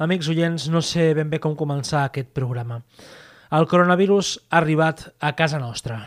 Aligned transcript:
amics 0.00 0.30
oients, 0.32 0.68
no 0.72 0.80
sé 0.80 1.12
ben 1.14 1.28
bé 1.30 1.38
com 1.38 1.56
començar 1.56 2.06
aquest 2.06 2.32
programa. 2.36 2.80
El 3.52 3.68
coronavirus 3.68 4.38
ha 4.48 4.62
arribat 4.62 5.10
a 5.20 5.34
casa 5.36 5.60
nostra. 5.60 6.06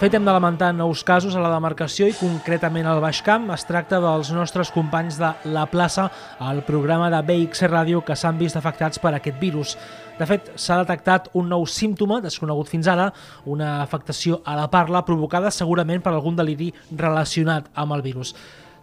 fet, 0.00 0.14
hem 0.16 0.24
de 0.24 0.32
lamentar 0.32 0.70
nous 0.72 1.02
casos 1.04 1.34
a 1.36 1.40
la 1.44 1.50
demarcació 1.52 2.06
i 2.08 2.14
concretament 2.16 2.86
al 2.88 3.02
Baix 3.04 3.18
Camp. 3.20 3.50
Es 3.52 3.66
tracta 3.68 3.98
dels 4.00 4.30
nostres 4.32 4.70
companys 4.72 5.18
de 5.20 5.28
La 5.52 5.66
Plaça, 5.68 6.06
el 6.40 6.62
programa 6.64 7.10
de 7.12 7.20
BX 7.20 7.66
Ràdio 7.68 8.00
que 8.00 8.16
s'han 8.16 8.38
vist 8.40 8.56
afectats 8.56 8.96
per 8.96 9.12
aquest 9.18 9.36
virus. 9.42 9.74
De 10.20 10.26
fet, 10.28 10.50
s'ha 10.60 10.76
detectat 10.82 11.30
un 11.40 11.46
nou 11.48 11.62
símptoma, 11.64 12.18
desconegut 12.20 12.68
fins 12.68 12.88
ara, 12.92 13.06
una 13.48 13.78
afectació 13.80 14.42
a 14.44 14.52
la 14.58 14.66
parla 14.68 15.00
provocada 15.08 15.48
segurament 15.48 16.02
per 16.04 16.12
algun 16.12 16.36
deliri 16.36 16.66
relacionat 16.92 17.70
amb 17.72 17.96
el 17.96 18.02
virus. 18.04 18.34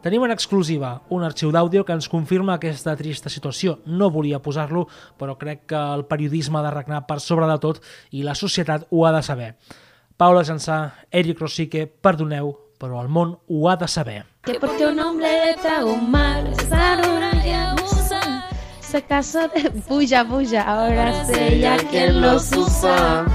Tenim 0.01 0.23
en 0.25 0.33
exclusiva 0.33 0.95
un 1.13 1.25
arxiu 1.27 1.51
d'àudio 1.53 1.83
que 1.85 1.93
ens 1.93 2.09
confirma 2.09 2.55
aquesta 2.57 2.95
trista 2.97 3.29
situació. 3.29 3.79
No 3.85 4.09
volia 4.09 4.41
posar-lo, 4.41 4.87
però 5.19 5.37
crec 5.37 5.67
que 5.69 5.77
el 5.77 6.07
periodisme 6.09 6.57
ha 6.57 6.65
de 6.65 6.73
regnar 6.73 7.03
per 7.05 7.19
sobre 7.21 7.49
de 7.49 7.57
tot 7.61 7.83
i 8.17 8.23
la 8.25 8.33
societat 8.33 8.87
ho 8.89 9.05
ha 9.05 9.13
de 9.13 9.21
saber. 9.21 9.51
Paula 10.17 10.41
Jansá, 10.43 11.05
Eric 11.11 11.41
Rosique, 11.43 11.85
perdoneu, 11.85 12.49
però 12.81 13.03
el 13.03 13.13
món 13.13 13.37
ho 13.45 13.69
ha 13.69 13.75
de 13.77 13.87
saber. 13.87 14.23
Que 14.41 14.57
porque 14.59 14.87
un 14.87 14.99
hombre 14.99 15.29
le 15.45 15.53
trago 15.61 15.97
mal, 15.97 16.47
esa 16.47 16.95
dura 16.97 17.29
y 17.45 17.51
abusa, 17.51 17.96
se 18.87 19.01
casa 19.01 19.47
de... 19.49 19.69
Puya, 19.87 20.25
puya, 20.25 20.63
ahora 20.63 21.25
sé 21.25 21.55
ella 21.55 21.77
quien 21.89 22.21
los 22.21 22.51
usa. 22.53 23.25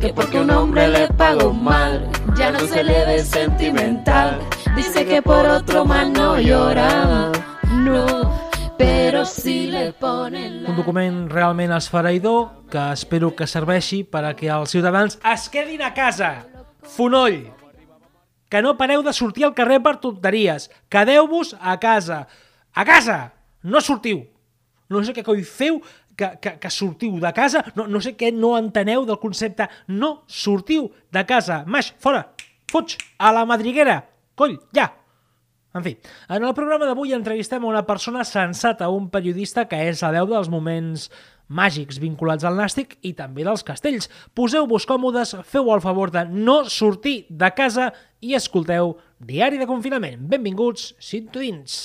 Que 0.00 0.12
porque 0.12 0.40
un 0.40 0.50
hombre 0.50 0.88
le 0.88 1.08
pagó 1.08 1.52
mal, 1.52 2.08
ya 2.36 2.50
no 2.50 2.60
se 2.60 2.82
le 2.82 3.06
ve 3.06 3.24
sentimental. 3.24 4.38
Dice 4.76 5.04
que 5.06 5.22
por 5.22 5.46
otro 5.46 5.84
más 5.84 6.08
no 6.08 6.38
llora, 6.38 7.30
no 7.70 8.42
però 8.82 9.24
si 9.24 9.66
le 9.70 9.92
ponen 9.92 10.62
la... 10.62 10.70
Un 10.70 10.76
document 10.76 11.18
realment 11.30 11.72
esfereïdor 11.76 12.66
que 12.72 12.82
espero 12.96 13.30
que 13.36 13.46
serveixi 13.46 14.02
per 14.02 14.24
a 14.26 14.32
que 14.38 14.50
els 14.50 14.74
ciutadans 14.74 15.18
es 15.32 15.48
quedin 15.52 15.84
a 15.86 15.92
casa. 15.94 16.32
Fonoll! 16.96 17.44
Que 18.50 18.62
no 18.64 18.74
pareu 18.80 19.04
de 19.06 19.14
sortir 19.16 19.46
al 19.46 19.54
carrer 19.54 19.78
per 19.84 19.96
tonteries. 20.02 20.68
Quedeu-vos 20.92 21.54
a 21.60 21.78
casa. 21.80 22.26
A 22.74 22.84
casa! 22.88 23.20
No 23.62 23.80
sortiu! 23.80 24.31
No 24.92 25.04
sé 25.06 25.14
què 25.16 25.24
coi 25.26 25.42
feu 25.46 25.80
que, 26.16 26.32
que, 26.42 26.56
que 26.60 26.70
sortiu 26.70 27.18
de 27.22 27.32
casa. 27.36 27.64
No, 27.76 27.86
no 27.88 28.00
sé 28.04 28.14
què 28.18 28.32
no 28.34 28.54
enteneu 28.58 29.06
del 29.08 29.20
concepte. 29.22 29.68
No 29.88 30.22
sortiu 30.26 30.90
de 31.12 31.26
casa. 31.28 31.62
Maix, 31.66 31.92
fora! 32.02 32.26
Fuig! 32.72 32.96
A 33.18 33.32
la 33.34 33.46
madriguera! 33.48 34.02
Coll, 34.38 34.58
ja! 34.76 34.90
En 35.72 35.84
fi, 35.84 35.94
en 36.28 36.44
el 36.44 36.52
programa 36.52 36.84
d'avui 36.84 37.14
entrevistem 37.16 37.64
a 37.64 37.70
una 37.70 37.86
persona 37.88 38.26
sensata, 38.28 38.90
un 38.92 39.08
periodista 39.12 39.64
que 39.70 39.78
és 39.88 40.02
la 40.04 40.10
veu 40.12 40.28
dels 40.28 40.50
moments 40.52 41.08
màgics 41.48 42.00
vinculats 42.00 42.44
al 42.44 42.60
nàstic 42.60 42.98
i 43.08 43.14
també 43.16 43.44
dels 43.48 43.64
castells. 43.64 44.10
Poseu-vos 44.36 44.88
còmodes, 44.88 45.36
feu 45.48 45.72
el 45.72 45.84
favor 45.84 46.12
de 46.12 46.26
no 46.28 46.62
sortir 46.68 47.22
de 47.28 47.52
casa 47.56 47.90
i 48.20 48.36
escolteu 48.36 48.96
Diari 49.18 49.60
de 49.60 49.68
Confinament. 49.68 50.24
Benvinguts, 50.28 50.92
cintuins! 51.00 51.84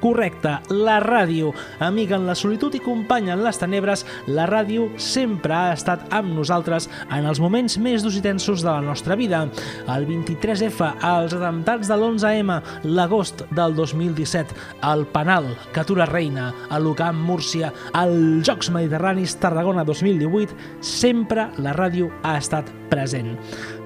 Correcte, 0.00 0.56
la 0.72 0.98
ràdio. 1.00 1.52
Amiga 1.78 2.16
en 2.16 2.26
la 2.26 2.34
solitud 2.34 2.74
i 2.74 2.80
companya 2.80 3.34
en 3.36 3.44
les 3.44 3.60
tenebres, 3.60 4.06
la 4.26 4.46
ràdio 4.48 4.88
sempre 4.96 5.54
ha 5.54 5.74
estat 5.76 6.06
amb 6.16 6.32
nosaltres 6.34 6.88
en 7.12 7.28
els 7.28 7.40
moments 7.42 7.76
més 7.78 8.02
durs 8.04 8.16
i 8.16 8.24
tensos 8.24 8.64
de 8.64 8.70
la 8.70 8.80
nostra 8.84 9.16
vida. 9.20 9.42
El 9.92 10.08
23F, 10.08 10.90
els 11.12 11.36
atemptats 11.36 11.88
de 11.88 11.96
l'11M, 11.96 12.58
l'agost 12.88 13.44
del 13.52 13.76
2017, 13.76 14.56
el 14.90 15.06
Penal, 15.12 15.52
Catura 15.76 16.08
Reina, 16.08 16.50
el 16.72 16.88
l'Ucamp 16.90 17.20
Múrcia, 17.20 17.70
els 18.00 18.42
Jocs 18.48 18.72
Mediterranis 18.74 19.36
Tarragona 19.38 19.84
2018, 19.84 20.56
sempre 20.80 21.50
la 21.62 21.76
ràdio 21.76 22.10
ha 22.24 22.38
estat 22.40 22.72
present. 22.90 23.36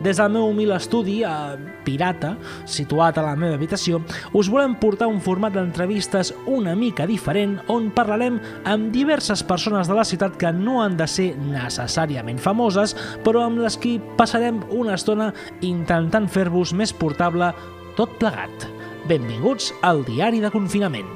Des 0.03 0.17
del 0.17 0.33
meu 0.33 0.49
humil 0.49 0.73
estudi, 0.75 1.21
a 1.25 1.57
Pirata, 1.85 2.35
situat 2.65 3.19
a 3.19 3.27
la 3.27 3.35
meva 3.37 3.59
habitació, 3.59 4.01
us 4.33 4.49
volem 4.53 4.79
portar 4.81 5.11
un 5.13 5.21
format 5.21 5.53
d'entrevista 5.55 6.04
entrevistes 6.05 6.35
una 6.47 6.75
mica 6.75 7.07
diferent 7.07 7.59
on 7.69 7.91
parlarem 7.95 8.39
amb 8.69 8.93
diverses 8.93 9.43
persones 9.43 9.89
de 9.89 9.95
la 9.95 10.05
ciutat 10.05 10.37
que 10.37 10.53
no 10.53 10.83
han 10.83 10.97
de 10.97 11.07
ser 11.09 11.35
necessàriament 11.39 12.39
famoses, 12.39 12.95
però 13.25 13.45
amb 13.45 13.59
les 13.63 13.77
qui 13.77 13.99
passarem 14.19 14.63
una 14.71 14.95
estona 14.95 15.33
intentant 15.63 16.29
fer-vos 16.29 16.75
més 16.75 16.93
portable 16.93 17.53
tot 17.97 18.11
plegat. 18.19 18.69
Benvinguts 19.09 19.73
al 19.83 20.05
Diari 20.05 20.41
de 20.41 20.51
Confinament. 20.51 21.09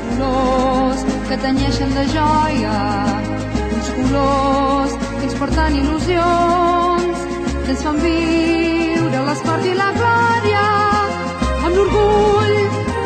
Colors 0.00 1.04
que 1.28 1.40
tenyeixen 1.40 1.96
de 1.96 2.06
joia, 2.12 2.76
uns 3.70 3.90
colors 3.96 4.96
que 5.00 5.24
ens 5.28 5.40
porten 5.40 5.80
il·lusions, 5.80 7.26
que 7.64 7.74
ens 7.74 7.84
fan 7.84 8.00
viure 8.04 8.89
viure 9.10 9.26
l'esport 9.26 9.64
i 9.66 9.72
la 9.74 9.88
glòria 9.96 10.60
amb 11.66 11.72
l'orgull 11.74 12.58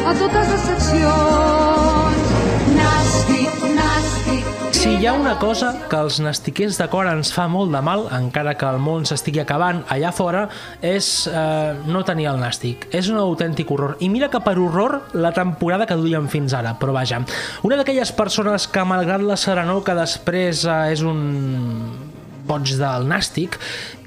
a 0.04 0.12
totes 0.19 0.50
les 0.53 0.66
seccions. 0.69 2.34
Nàstic, 2.75 3.65
nàstic. 3.78 4.50
Si 4.76 4.92
hi 4.98 5.09
ha 5.09 5.15
una 5.16 5.37
cosa 5.41 5.70
que 5.88 6.03
els 6.04 6.19
nastiquers 6.20 6.76
de 6.81 6.88
cor 6.92 7.09
ens 7.09 7.32
fa 7.32 7.47
molt 7.48 7.72
de 7.72 7.81
mal, 7.84 8.04
encara 8.12 8.53
que 8.60 8.69
el 8.69 8.82
món 8.84 9.09
s'estigui 9.09 9.41
acabant 9.41 9.81
allà 9.94 10.12
fora, 10.12 10.44
és 10.84 11.09
eh, 11.31 11.72
no 11.88 12.04
tenir 12.04 12.28
el 12.34 12.41
nàstic. 12.42 12.91
És 12.92 13.09
un 13.09 13.21
autèntic 13.22 13.72
horror. 13.72 13.97
I 14.04 14.12
mira 14.12 14.28
que 14.28 14.44
per 14.44 14.59
horror 14.60 15.00
la 15.16 15.32
temporada 15.32 15.88
que 15.88 15.97
duien 15.97 16.28
fins 16.28 16.53
ara, 16.53 16.76
però 16.81 16.92
vaja. 16.97 17.25
Una 17.65 17.81
d'aquelles 17.81 18.12
persones 18.12 18.69
que, 18.69 18.84
malgrat 18.84 19.25
la 19.25 19.41
serenor 19.41 19.86
que 19.86 19.97
després 19.97 20.66
eh, 20.69 20.82
és 20.92 21.06
un 21.06 22.03
boig 22.49 22.75
del 22.78 23.06
nàstic, 23.10 23.59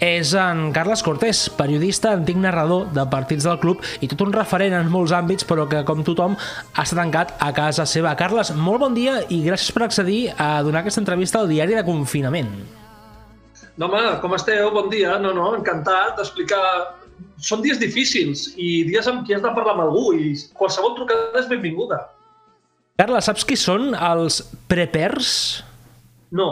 és 0.03 0.33
en 0.37 0.71
Carles 0.75 1.03
Cortés, 1.05 1.45
periodista, 1.57 2.13
antic 2.17 2.39
narrador 2.41 2.87
de 2.95 3.05
partits 3.11 3.47
del 3.47 3.59
club 3.61 3.83
i 4.01 4.09
tot 4.11 4.23
un 4.25 4.33
referent 4.35 4.75
en 4.77 4.91
molts 4.93 5.13
àmbits, 5.15 5.47
però 5.47 5.67
que, 5.69 5.83
com 5.87 6.03
tothom, 6.05 6.37
ha 6.37 6.85
estat 6.85 7.01
tancat 7.01 7.35
a 7.43 7.51
casa 7.55 7.85
seva. 7.89 8.15
Carles, 8.19 8.53
molt 8.55 8.83
bon 8.85 8.97
dia 8.97 9.19
i 9.29 9.43
gràcies 9.45 9.73
per 9.75 9.85
accedir 9.87 10.21
a 10.37 10.57
donar 10.65 10.81
aquesta 10.83 11.03
entrevista 11.03 11.41
al 11.41 11.51
diari 11.51 11.77
de 11.77 11.85
confinament. 11.87 12.53
No, 13.77 13.85
home, 13.85 14.17
com 14.21 14.33
esteu? 14.33 14.71
Bon 14.73 14.89
dia. 14.89 15.19
No, 15.21 15.33
no, 15.37 15.51
encantat 15.57 16.17
d'explicar 16.17 16.61
són 17.41 17.61
dies 17.61 17.77
difícils 17.81 18.47
i 18.57 18.83
dies 18.87 19.07
amb 19.09 19.25
qui 19.25 19.35
has 19.35 19.43
de 19.43 19.51
parlar 19.53 19.75
amb 19.75 19.85
algú 19.85 20.13
i 20.17 20.33
qualsevol 20.57 20.95
trucada 20.97 21.41
és 21.41 21.49
benvinguda. 21.49 21.99
Carles, 22.97 23.27
saps 23.29 23.45
qui 23.45 23.57
són 23.59 23.91
els 23.93 24.39
prepers? 24.69 25.29
No, 26.33 26.47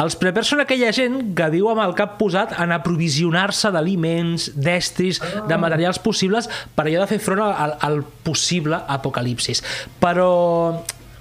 els 0.00 0.14
prepers 0.16 0.48
són 0.48 0.62
aquella 0.62 0.88
gent 0.96 1.34
que 1.36 1.46
viu 1.52 1.66
amb 1.68 1.82
el 1.82 1.90
cap 1.92 2.14
posat 2.16 2.54
en 2.64 2.70
aprovisionar-se 2.72 3.68
d'aliments, 3.74 4.46
d'estris, 4.56 5.20
de 5.20 5.58
materials 5.60 6.00
possibles 6.00 6.48
per 6.72 6.86
allò 6.86 7.02
de 7.02 7.08
fer 7.10 7.18
front 7.20 7.42
al, 7.44 7.74
al 7.76 8.00
possible 8.24 8.78
apocalipsis. 8.88 9.60
Però 10.00 10.30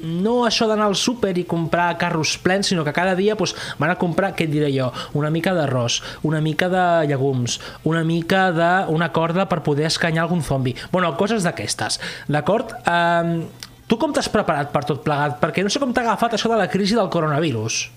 no 0.08 0.38
això 0.48 0.70
d'anar 0.72 0.88
al 0.88 0.96
súper 0.96 1.34
i 1.36 1.44
comprar 1.44 1.90
carros 2.00 2.38
plens, 2.40 2.72
sinó 2.72 2.88
que 2.88 2.96
cada 2.96 3.20
dia 3.20 3.36
doncs, 3.36 3.58
van 3.76 3.92
a 3.92 4.00
comprar, 4.00 4.32
què 4.40 4.48
et 4.48 4.56
diré 4.56 4.72
jo, 4.72 4.88
una 5.20 5.36
mica 5.36 5.52
d'arròs, 5.52 6.00
una 6.24 6.40
mica 6.40 6.72
de 6.72 6.88
llegums, 7.12 7.60
una 7.84 8.08
mica 8.08 8.48
d'una 8.56 9.12
corda 9.12 9.50
per 9.52 9.66
poder 9.68 9.92
escanyar 9.92 10.30
algun 10.30 10.48
zombi. 10.48 10.78
Bueno, 10.96 11.12
coses 11.20 11.44
d'aquestes, 11.44 12.00
d'acord? 12.32 12.72
Um, 12.88 13.42
tu 13.92 14.00
com 14.00 14.16
t'has 14.16 14.32
preparat 14.32 14.72
per 14.72 14.88
tot 14.88 15.04
plegat? 15.04 15.42
Perquè 15.44 15.60
no 15.60 15.68
sé 15.68 15.84
com 15.84 15.92
t'ha 15.92 16.08
agafat 16.08 16.40
això 16.40 16.56
de 16.56 16.64
la 16.64 16.72
crisi 16.72 16.96
del 16.96 17.12
coronavirus. 17.12 17.90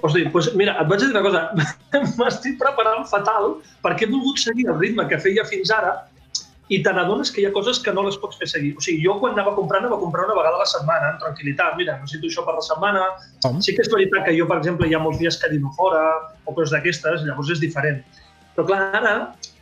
Hosti, 0.00 0.24
doncs 0.32 0.52
mira, 0.56 0.76
et 0.80 0.88
vaig 0.88 1.02
dir 1.02 1.10
una 1.12 1.24
cosa. 1.24 1.42
M'estic 2.20 2.56
preparant 2.60 3.04
fatal 3.10 3.58
perquè 3.84 4.06
he 4.06 4.12
volgut 4.12 4.40
seguir 4.40 4.68
el 4.70 4.78
ritme 4.80 5.06
que 5.10 5.20
feia 5.20 5.44
fins 5.48 5.72
ara 5.74 5.98
i 6.70 6.78
te 6.86 6.92
n'adones 6.94 7.32
que 7.34 7.42
hi 7.42 7.46
ha 7.48 7.52
coses 7.54 7.80
que 7.82 7.92
no 7.92 8.04
les 8.06 8.16
pots 8.22 8.38
fer 8.38 8.46
seguir. 8.50 8.70
O 8.78 8.84
sigui, 8.84 9.02
jo 9.02 9.16
quan 9.18 9.34
anava 9.34 9.50
a 9.52 9.56
comprar, 9.56 9.80
anava 9.82 9.96
a 9.98 10.02
comprar 10.02 10.28
una 10.28 10.36
vegada 10.38 10.54
a 10.60 10.62
la 10.62 10.68
setmana, 10.70 11.08
amb 11.12 11.24
tranquil·litat. 11.24 11.74
Mira, 11.80 11.96
necessito 11.98 12.30
això 12.30 12.44
per 12.46 12.54
la 12.54 12.62
setmana. 12.62 13.02
Com? 13.42 13.58
Sí 13.64 13.74
que 13.74 13.82
és 13.82 13.90
veritat 13.90 14.28
que 14.28 14.36
jo, 14.36 14.46
per 14.46 14.60
exemple, 14.60 14.86
hi 14.86 14.94
ha 14.94 15.02
molts 15.02 15.18
dies 15.18 15.38
que 15.42 15.50
dino 15.50 15.72
fora 15.78 16.04
o 16.44 16.54
coses 16.54 16.70
d'aquestes, 16.76 17.26
llavors 17.26 17.50
és 17.56 17.62
diferent. 17.62 17.98
Però 18.54 18.68
clar, 18.70 18.84
ara 19.00 19.14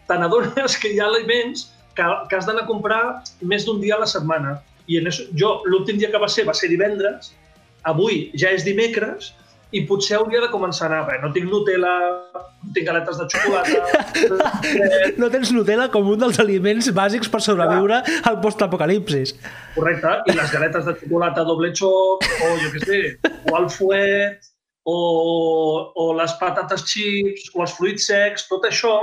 te 0.08 0.20
n'adones 0.20 0.76
que 0.82 0.92
hi 0.92 1.00
ha 1.00 1.08
aliments 1.08 1.70
que, 1.96 2.04
que 2.28 2.36
has 2.36 2.48
d'anar 2.48 2.66
a 2.66 2.68
comprar 2.68 3.02
més 3.40 3.64
d'un 3.64 3.80
dia 3.80 3.96
a 3.96 4.02
la 4.04 4.10
setmana. 4.10 4.58
I 4.88 5.00
en 5.00 5.08
això, 5.08 5.24
jo, 5.40 5.54
l'últim 5.64 5.96
dia 6.00 6.12
que 6.12 6.20
va 6.20 6.28
ser, 6.28 6.44
va 6.48 6.56
ser 6.56 6.68
divendres, 6.68 7.32
avui 7.88 8.26
ja 8.36 8.52
és 8.52 8.68
dimecres, 8.68 9.32
i 9.72 9.82
potser 9.88 10.16
hauria 10.16 10.40
de 10.40 10.48
començar 10.52 10.86
a 10.86 10.88
anar, 10.88 11.00
perquè 11.06 11.20
no 11.22 11.30
tinc 11.34 11.48
Nutella, 11.50 11.92
no 12.34 12.72
tinc 12.74 12.88
galetes 12.88 13.18
de 13.20 13.26
xocolata, 13.32 14.02
eh, 14.64 15.10
No 15.20 15.28
tens 15.32 15.52
Nutella 15.52 15.88
com 15.92 16.08
un 16.08 16.20
dels 16.22 16.40
aliments 16.40 16.88
bàsics 16.96 17.28
per 17.32 17.42
sobreviure 17.44 18.00
al 18.30 18.38
post-apocalipsis. 18.44 19.34
correcte, 19.74 20.14
i 20.26 20.36
les 20.36 20.52
galetes 20.54 20.88
de 20.88 20.96
xocolata 21.02 21.44
doble 21.44 21.72
xoc, 21.76 22.24
o 22.24 22.52
jo 22.62 22.72
què 22.74 22.84
sé, 22.86 23.00
o 23.52 23.56
el 23.60 23.68
fuet, 23.74 24.52
o, 24.88 24.98
o 25.94 26.12
les 26.16 26.32
patates 26.40 26.86
chips, 26.88 27.50
o 27.54 27.64
els 27.66 27.74
fruits 27.76 28.08
secs, 28.08 28.48
tot 28.48 28.64
això, 28.64 28.94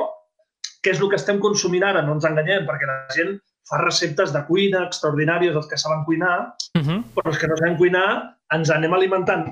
que 0.81 0.94
és 0.94 1.01
el 1.01 1.11
que 1.11 1.19
estem 1.21 1.41
consumint 1.41 1.85
ara, 1.85 2.01
no 2.06 2.18
ens 2.18 2.25
enganyem, 2.25 2.65
perquè 2.65 2.89
la 2.89 2.97
gent 3.13 3.38
fa 3.69 3.79
receptes 3.81 4.31
de 4.33 4.41
cuina 4.47 4.83
extraordinàries, 4.85 5.56
els 5.56 5.67
que 5.67 5.77
saben 5.77 6.03
cuinar, 6.06 6.53
Uh 6.75 6.81
-huh. 6.81 7.03
però 7.15 7.29
els 7.31 7.38
que 7.39 7.47
no 7.47 7.56
sabem 7.57 7.77
cuinar 7.77 8.38
ens 8.53 8.69
anem 8.69 8.94
alimentant 8.94 9.45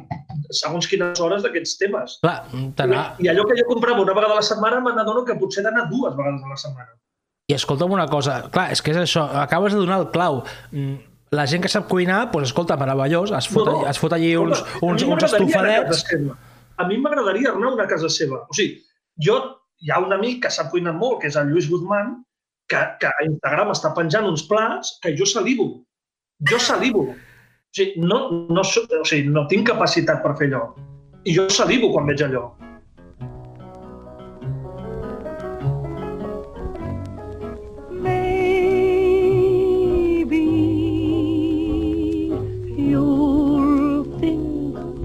segons 0.51 0.87
quines 0.87 1.19
hores 1.19 1.41
d'aquests 1.43 1.77
temes. 1.77 2.19
Clar, 2.21 2.43
t'anà... 2.75 3.15
I 3.19 3.27
allò 3.29 3.45
que 3.47 3.55
jo 3.57 3.65
comprava 3.67 4.01
una 4.01 4.13
vegada 4.13 4.33
a 4.33 4.35
la 4.35 4.41
setmana, 4.41 4.79
me 4.81 4.91
n'adono 4.93 5.23
que 5.25 5.35
potser 5.35 5.61
he 5.61 5.63
d'anar 5.63 5.89
dues 5.89 6.15
vegades 6.15 6.41
a 6.43 6.49
la 6.49 6.57
setmana. 6.57 6.89
I 7.49 7.53
escolta'm 7.55 7.91
una 7.91 8.07
cosa, 8.07 8.49
clar, 8.51 8.71
és 8.71 8.81
que 8.81 8.91
és 8.91 8.97
això, 8.97 9.23
acabes 9.41 9.73
de 9.73 9.79
donar 9.79 9.99
el 9.99 10.09
clau. 10.11 10.43
Mm, 10.71 10.97
La 11.33 11.47
gent 11.47 11.63
que 11.63 11.67
sap 11.69 11.87
cuinar, 11.89 12.29
doncs 12.31 12.49
escolta, 12.49 12.77
meravellós, 12.77 13.31
es 13.31 13.47
fot, 13.49 13.65
No, 13.65 13.81
no. 13.81 13.87
es 13.89 13.97
fot 13.97 14.13
allí 14.13 14.35
uns, 14.37 14.63
uns, 14.83 15.01
uns 15.01 15.23
estofadets... 15.23 16.05
A 16.77 16.85
mi 16.87 16.97
m'agradaria 16.97 17.49
anar 17.49 17.69
a 17.69 17.73
una 17.73 17.87
casa 17.87 18.07
seva. 18.07 18.37
O 18.49 18.53
sigui, 18.53 18.83
jo, 19.17 19.39
hi 19.81 19.89
ha 19.89 19.97
un 19.99 20.13
amic 20.13 20.43
que 20.43 20.51
sap 20.51 20.69
cuinar 20.69 20.93
molt, 20.93 21.21
que 21.21 21.27
és 21.29 21.35
el 21.35 21.47
Lluís 21.49 21.67
Guzmán, 21.71 22.23
que, 22.69 22.81
que 22.99 23.09
a 23.09 23.25
Instagram 23.27 23.71
està 23.73 23.93
penjant 23.97 24.27
uns 24.29 24.45
plats 24.49 24.97
que 25.03 25.13
jo 25.17 25.27
salivo. 25.29 25.69
Jo 26.49 26.59
salivo. 26.59 27.11
O 27.13 27.75
sigui, 27.75 28.03
no, 28.03 28.19
no, 28.49 28.63
o 28.63 29.05
sigui, 29.05 29.29
no 29.29 29.47
tinc 29.51 29.67
capacitat 29.71 30.21
per 30.25 30.35
fer 30.39 30.51
allò. 30.51 30.67
I 31.23 31.37
jo 31.37 31.47
salivo 31.49 31.93
quan 31.93 32.09
veig 32.09 32.25
allò. 32.27 32.51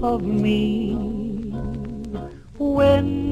Of 0.01 0.23
me 0.23 0.95
when 2.57 3.28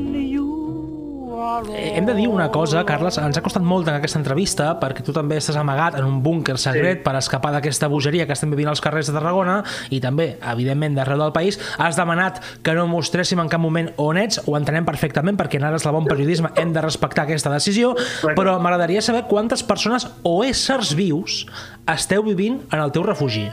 Hem 1.66 2.06
de 2.06 2.14
dir 2.14 2.28
una 2.30 2.50
cosa, 2.52 2.84
Carles, 2.86 3.18
ens 3.18 3.38
ha 3.38 3.42
costat 3.42 3.64
molt 3.66 3.88
en 3.90 3.96
aquesta 3.98 4.20
entrevista 4.20 4.68
perquè 4.80 5.02
tu 5.06 5.14
també 5.16 5.38
estàs 5.40 5.58
amagat 5.58 5.96
en 6.00 6.06
un 6.06 6.20
búnquer 6.24 6.58
secret 6.62 7.00
Sí. 7.00 7.04
per 7.04 7.16
escapar 7.18 7.52
d'aquesta 7.52 7.88
bogeria 7.90 8.26
que 8.28 8.34
estem 8.34 8.50
vivint 8.52 8.70
als 8.70 8.82
carrers 8.82 9.08
de 9.08 9.14
Tarragona 9.14 9.64
i 9.90 10.00
també, 10.00 10.38
evidentment, 10.52 10.96
d'arreu 10.96 11.18
del 11.18 11.32
país. 11.34 11.60
Has 11.78 11.96
demanat 11.98 12.42
que 12.62 12.74
no 12.74 12.86
mostréssim 12.88 13.40
en 13.40 13.50
cap 13.50 13.60
moment 13.62 13.90
on 13.98 14.18
ets, 14.18 14.42
ho 14.46 14.56
entenem 14.58 14.86
perfectament 14.86 15.38
perquè 15.38 15.56
en 15.58 15.64
ares 15.64 15.84
del 15.84 15.94
bon 15.94 16.06
periodisme 16.06 16.50
hem 16.56 16.74
de 16.74 16.82
respectar 16.82 17.24
aquesta 17.24 17.50
decisió, 17.50 17.96
però 18.36 18.60
m'agradaria 18.60 19.02
saber 19.02 19.26
quantes 19.28 19.64
persones 19.64 20.08
o 20.24 20.44
éssers 20.44 20.94
vius 20.96 21.46
esteu 21.88 22.24
vivint 22.24 22.62
en 22.72 22.80
el 22.80 22.92
teu 22.92 23.04
refugi. 23.04 23.50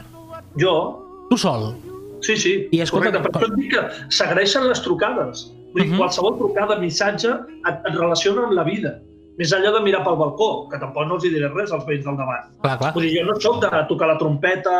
Jo, 0.57 1.01
Tu 1.29 1.37
sol. 1.37 1.75
sí, 2.21 2.37
sí, 2.37 2.67
I 2.71 2.81
escolta, 2.81 3.11
correcte. 3.11 3.31
Per 3.31 3.41
això 3.41 3.51
et 3.51 3.59
dic 3.59 3.71
que 3.71 4.13
s'agraeixen 4.13 4.67
les 4.67 4.81
trucades. 4.81 5.51
Vull 5.75 5.89
dir, 5.89 5.97
qualsevol 5.99 6.37
trucada, 6.39 6.79
missatge, 6.79 7.35
et, 7.67 7.75
et 7.75 7.97
relaciona 7.97 8.47
amb 8.47 8.55
la 8.55 8.63
vida. 8.67 8.95
Més 9.35 9.51
enllà 9.51 9.73
de 9.75 9.81
mirar 9.83 10.05
pel 10.05 10.15
balcó, 10.15 10.49
que 10.71 10.79
tampoc 10.79 11.09
no 11.09 11.17
els 11.17 11.25
hi 11.27 11.33
diré 11.33 11.49
res 11.51 11.73
als 11.75 11.83
veïns 11.87 12.05
del 12.07 12.15
davant. 12.15 12.47
Clar, 12.63 12.77
clar. 12.79 12.93
Vull 12.95 13.09
dir, 13.09 13.17
jo 13.17 13.25
no 13.27 13.35
sóc 13.43 13.59
de 13.63 13.83
tocar 13.89 14.07
la 14.13 14.15
trompeta, 14.21 14.75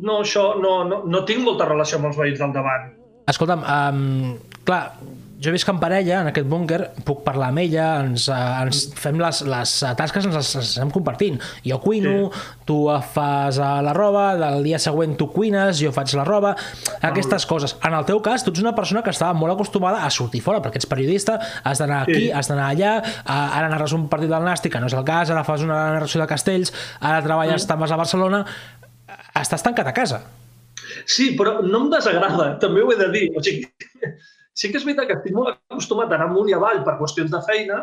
no, 0.00 0.22
això, 0.22 0.54
no, 0.62 0.78
no, 0.88 1.02
no 1.04 1.24
tinc 1.28 1.44
molta 1.44 1.68
relació 1.68 2.00
amb 2.00 2.08
els 2.08 2.16
veïns 2.16 2.40
del 2.40 2.54
davant. 2.56 2.88
Escolta'm, 3.28 3.66
um, 3.68 4.38
clar, 4.64 4.82
jo 5.38 5.52
visc 5.54 5.68
en 5.70 5.78
parella, 5.78 6.20
en 6.24 6.28
aquest 6.32 6.48
búnquer, 6.50 6.80
puc 7.06 7.20
parlar 7.26 7.52
amb 7.52 7.60
ella, 7.62 7.86
ens, 8.02 8.26
uh, 8.30 8.38
ens 8.64 8.80
fem 8.98 9.20
les, 9.20 9.42
les 9.46 9.74
tasques, 9.98 10.26
ens 10.26 10.34
les, 10.34 10.50
les 10.58 10.70
anem 10.80 10.90
compartint. 10.94 11.38
Jo 11.62 11.78
cuino, 11.82 12.14
sí. 12.32 12.46
tu 12.66 12.78
fas 13.14 13.60
uh, 13.62 13.68
la 13.84 13.94
roba, 13.94 14.32
del 14.40 14.66
dia 14.66 14.80
següent 14.82 15.14
tu 15.20 15.28
cuines, 15.34 15.78
jo 15.78 15.92
faig 15.94 16.14
la 16.18 16.24
roba, 16.26 16.54
aquestes 17.06 17.46
coses. 17.46 17.76
En 17.86 17.94
el 17.94 18.08
teu 18.08 18.18
cas, 18.24 18.42
tu 18.42 18.50
ets 18.50 18.64
una 18.64 18.74
persona 18.74 19.04
que 19.06 19.14
estava 19.14 19.36
molt 19.38 19.54
acostumada 19.54 20.02
a 20.06 20.10
sortir 20.10 20.42
fora, 20.42 20.62
perquè 20.64 20.82
ets 20.82 20.90
periodista, 20.90 21.38
has 21.62 21.78
d'anar 21.78 22.02
aquí, 22.02 22.16
Sí. 22.18 22.32
has 22.34 22.50
d'anar 22.50 22.72
allà, 22.72 22.96
uh, 22.98 23.30
ara 23.30 23.68
narres 23.70 23.94
un 23.94 24.08
partit 24.10 24.32
del 24.32 24.42
Nàstic, 24.42 24.72
que 24.74 24.80
no 24.82 24.90
és 24.90 24.96
el 24.98 25.06
cas, 25.06 25.30
ara 25.30 25.44
fas 25.46 25.62
una 25.62 25.78
narració 25.94 26.20
de 26.20 26.26
Castells, 26.26 26.74
ara 26.98 27.22
treballes, 27.22 27.66
te'n 27.66 27.78
vas 27.78 27.94
a 27.94 28.00
Barcelona, 28.00 28.42
estàs 29.38 29.62
tancat 29.62 29.86
a 29.86 29.94
casa. 29.94 30.22
Sí, 31.06 31.36
però 31.38 31.60
no 31.62 31.84
em 31.84 31.92
desagrada, 31.92 32.56
també 32.58 32.82
ho 32.82 32.90
he 32.90 32.98
de 32.98 33.08
dir. 33.12 33.24
O 33.36 33.42
sigui, 33.44 33.68
sí 34.58 34.72
que 34.72 34.80
és 34.80 34.86
veritat 34.86 35.06
que 35.08 35.16
estic 35.20 35.36
molt 35.36 35.54
acostumat 35.54 36.10
a 36.10 36.18
anar 36.18 36.28
amunt 36.32 36.50
i 36.50 36.56
avall 36.56 36.82
per 36.86 36.96
qüestions 36.98 37.30
de 37.30 37.40
feina, 37.46 37.82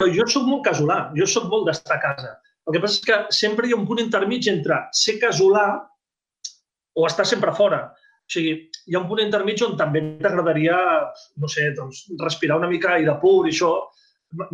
però 0.00 0.10
jo 0.16 0.26
sóc 0.32 0.46
molt 0.48 0.64
casolà, 0.66 0.98
jo 1.16 1.28
sóc 1.28 1.46
molt 1.52 1.68
d'estar 1.68 1.98
a 1.98 2.02
casa. 2.02 2.34
El 2.66 2.76
que 2.76 2.82
passa 2.82 2.98
és 2.98 3.06
que 3.06 3.18
sempre 3.36 3.68
hi 3.68 3.74
ha 3.74 3.78
un 3.78 3.86
punt 3.88 4.00
intermig 4.02 4.48
entre 4.50 4.78
ser 4.96 5.18
casolà 5.22 5.66
o 6.96 7.06
estar 7.06 7.26
sempre 7.28 7.54
fora. 7.56 7.82
O 7.90 8.32
sigui, 8.32 8.54
hi 8.86 8.96
ha 8.96 9.00
un 9.02 9.08
punt 9.10 9.22
intermig 9.22 9.62
on 9.66 9.76
també 9.78 10.02
t'agradaria, 10.22 10.76
no 11.42 11.50
sé, 11.50 11.70
doncs, 11.76 12.04
respirar 12.22 12.58
una 12.60 12.70
mica 12.70 12.94
aire 12.96 13.16
pur 13.22 13.44
i 13.46 13.54
això. 13.54 13.74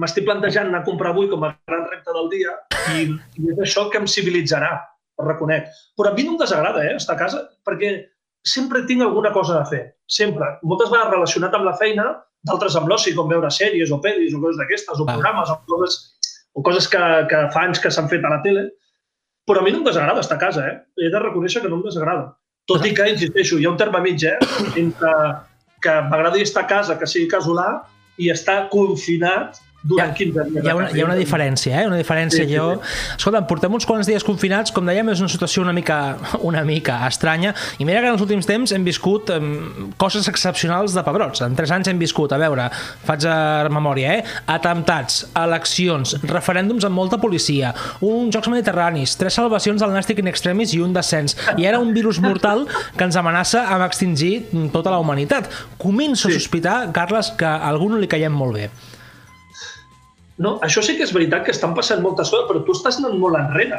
M'estic 0.01 0.25
plantejant 0.25 0.71
anar 0.71 0.81
a 0.81 0.87
comprar 0.87 1.13
avui 1.13 1.29
com 1.29 1.43
a 1.45 1.53
gran 1.69 1.85
repte 1.91 2.13
del 2.17 2.31
dia 2.33 2.55
i, 2.97 3.03
i 3.43 3.51
és 3.53 3.59
això 3.67 3.91
que 3.93 4.01
em 4.01 4.09
civilitzarà, 4.09 4.71
ho 5.21 5.27
reconec. 5.27 5.69
Però 5.97 6.11
a 6.11 6.17
mi 6.17 6.25
no 6.25 6.35
em 6.35 6.41
desagrada, 6.41 6.85
eh, 6.85 6.97
estar 6.97 7.17
a 7.17 7.21
casa, 7.21 7.43
perquè 7.69 7.93
sempre 8.47 8.85
tinc 8.87 9.03
alguna 9.03 9.33
cosa 9.35 9.61
a 9.61 9.67
fer, 9.67 9.83
sempre. 10.07 10.47
Moltes 10.63 10.91
vegades 10.93 11.13
relacionat 11.13 11.55
amb 11.59 11.67
la 11.67 11.75
feina, 11.81 12.07
d'altres 12.47 12.77
amb 12.79 12.89
l'oci, 12.89 13.15
com 13.17 13.29
veure 13.29 13.51
sèries 13.51 13.91
o 13.91 13.99
pel·lis 14.03 14.35
o 14.37 14.41
coses 14.41 14.61
d'aquestes, 14.61 15.01
o 15.01 15.05
Ah. 15.05 15.13
programes, 15.15 15.51
o 15.51 15.57
coses, 15.67 15.97
o 16.55 16.63
coses 16.63 16.87
que, 16.89 17.03
que 17.31 17.41
fa 17.53 17.67
anys 17.67 17.81
que 17.83 17.91
s'han 17.91 18.09
fet 18.09 18.25
a 18.25 18.31
la 18.31 18.43
tele. 18.43 18.69
Però 19.47 19.61
a 19.61 19.63
mi 19.63 19.71
no 19.73 19.79
em 19.79 19.85
desagrada 19.85 20.21
estar 20.21 20.37
a 20.39 20.45
casa, 20.47 20.67
eh? 20.67 20.79
He 20.99 21.11
de 21.11 21.19
reconèixer 21.23 21.63
que 21.63 21.69
no 21.69 21.77
em 21.77 21.83
desagrada. 21.83 22.33
Tot 22.67 22.87
i 22.87 22.95
que, 22.95 23.05
insisteixo, 23.11 23.59
hi 23.59 23.67
ha 23.67 23.71
un 23.71 23.77
terme 23.79 24.01
mig, 24.01 24.23
eh? 24.23 24.39
Entre 24.77 25.13
que 25.83 25.95
m'agradi 26.11 26.43
estar 26.43 26.65
a 26.65 26.71
casa, 26.71 26.99
que 26.99 27.07
sigui 27.07 27.29
casolà, 27.31 27.83
i 28.19 28.31
estar 28.31 28.69
confinat 28.73 29.59
durant 29.87 30.13
15 30.17 30.45
dies. 30.51 30.65
Hi 30.65 30.71
ha 30.71 30.75
una, 30.77 30.89
hi 30.91 31.01
ha 31.03 31.07
una 31.07 31.17
diferència, 31.19 31.81
eh? 31.83 31.87
Una 31.87 31.99
diferència. 32.01 32.43
Sí, 32.45 32.51
sí, 32.51 32.57
jo... 32.57 32.81
Escolta, 33.17 33.43
portem 33.49 33.73
uns 33.77 33.87
quants 33.89 34.09
dies 34.09 34.25
confinats, 34.27 34.73
com 34.75 34.87
dèiem, 34.89 35.09
és 35.13 35.23
una 35.23 35.31
situació 35.33 35.63
una 35.63 35.73
mica, 35.77 35.99
una 36.51 36.65
mica 36.67 36.99
estranya, 37.09 37.55
i 37.79 37.87
mira 37.89 38.01
que 38.03 38.11
en 38.11 38.17
els 38.17 38.25
últims 38.25 38.49
temps 38.49 38.73
hem 38.75 38.85
viscut 38.87 39.31
um, 39.37 39.93
coses 40.01 40.27
excepcionals 40.33 40.95
de 40.97 41.05
pebrots. 41.07 41.45
En 41.47 41.55
tres 41.59 41.71
anys 41.75 41.89
hem 41.93 42.01
viscut, 42.03 42.33
a 42.35 42.41
veure, 42.43 42.69
faig 43.07 43.27
a 43.31 43.37
memòria, 43.73 44.17
eh? 44.19 44.25
Atemptats, 44.57 45.23
eleccions, 45.39 46.17
referèndums 46.27 46.85
amb 46.89 46.97
molta 46.99 47.19
policia, 47.23 47.73
uns 48.05 48.35
Jocs 48.35 48.51
Mediterranis, 48.53 49.15
tres 49.21 49.37
salvacions 49.39 49.83
del 49.83 49.95
Nàstic 49.95 50.21
in 50.23 50.31
extremis 50.33 50.75
i 50.77 50.83
un 50.83 50.93
descens. 50.97 51.37
I 51.57 51.67
ara 51.71 51.79
un 51.83 51.95
virus 51.97 52.19
mortal 52.23 52.67
que 52.97 53.07
ens 53.07 53.17
amenaça 53.21 53.67
amb 53.73 53.87
extingir 53.87 54.47
tota 54.75 54.91
la 54.93 54.99
humanitat. 55.03 55.49
Començo 55.79 56.29
a 56.29 56.33
Sí. 56.33 56.41
sospitar, 56.41 56.91
Carles, 56.93 57.31
que 57.39 57.47
a 57.47 57.69
algú 57.69 57.89
no 57.89 57.99
li 58.01 58.09
caiem 58.11 58.33
molt 58.33 58.55
bé. 58.59 58.71
No, 60.39 60.59
això 60.61 60.83
sí 60.85 60.97
que 60.99 61.05
és 61.07 61.13
veritat 61.17 61.45
que 61.47 61.53
estan 61.55 61.73
passant 61.75 62.03
moltes 62.05 62.29
coses, 62.31 62.47
però 62.51 62.65
tu 62.67 62.73
estàs 62.77 62.99
anant 63.01 63.17
molt 63.19 63.39
enrere. 63.41 63.79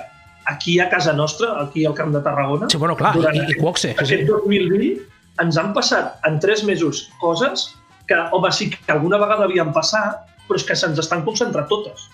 Aquí 0.49 0.79
a 0.79 0.87
casa 0.89 1.11
nostra, 1.13 1.51
aquí 1.61 1.85
al 1.85 1.93
Camp 1.93 2.13
de 2.15 2.21
Tarragona, 2.23 2.69
Sí, 2.71 2.77
bueno, 2.77 2.95
clar, 2.95 3.13
durant 3.13 3.35
i- 3.35 3.39
i 3.39 3.53
sí, 3.75 3.89
aquest 3.89 4.09
sí. 4.09 4.23
2020 4.25 5.01
ens 5.43 5.57
han 5.57 5.73
passat 5.73 6.15
en 6.25 6.39
tres 6.39 6.63
mesos 6.63 7.09
coses 7.19 7.75
que, 8.07 8.15
home, 8.31 8.51
sí 8.51 8.69
que 8.71 8.91
alguna 8.91 9.17
vegada 9.17 9.43
havien 9.43 9.71
passat, 9.73 10.23
però 10.47 10.55
és 10.55 10.63
que 10.63 10.75
se'ns 10.75 10.97
estan 10.97 11.23
concentrant 11.25 11.67
totes. 11.67 12.07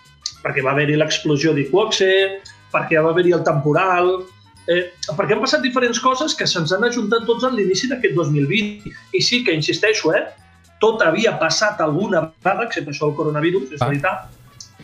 Perquè 0.43 0.63
va 0.65 0.71
haver-hi 0.71 0.95
l'explosió 0.97 1.53
d'Iquoxe, 1.53 2.41
perquè 2.73 3.01
va 3.03 3.11
haver-hi 3.11 3.31
el 3.37 3.43
temporal, 3.43 4.23
eh, 4.67 4.91
perquè 5.15 5.33
han 5.37 5.41
passat 5.41 5.61
diferents 5.61 5.99
coses 5.99 6.33
que 6.35 6.47
se'ns 6.47 6.73
han 6.73 6.83
ajuntat 6.83 7.25
tots 7.25 7.43
a 7.45 7.49
l'inici 7.49 7.87
d'aquest 7.87 8.15
2020. 8.15 8.91
I 9.13 9.21
sí 9.21 9.43
que, 9.45 9.53
insisteixo, 9.53 10.11
eh, 10.13 10.25
tot 10.83 11.03
havia 11.05 11.37
passat 11.39 11.79
alguna 11.83 12.25
vegada, 12.27 12.67
excepte 12.67 12.91
això 12.91 13.07
del 13.07 13.15
coronavirus, 13.19 13.71
és 13.77 13.81
Ah. 13.81 13.87
veritat, 13.87 14.25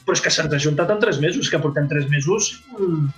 però 0.06 0.15
és 0.15 0.22
que 0.24 0.32
se'ns 0.32 0.53
ha 0.53 0.56
ajuntat 0.56 0.94
en 0.94 1.00
tres 1.00 1.20
mesos, 1.20 1.50
que 1.50 1.60
portem 1.60 1.88
tres 1.88 2.08
mesos... 2.10 2.63
Mm, 2.77 3.10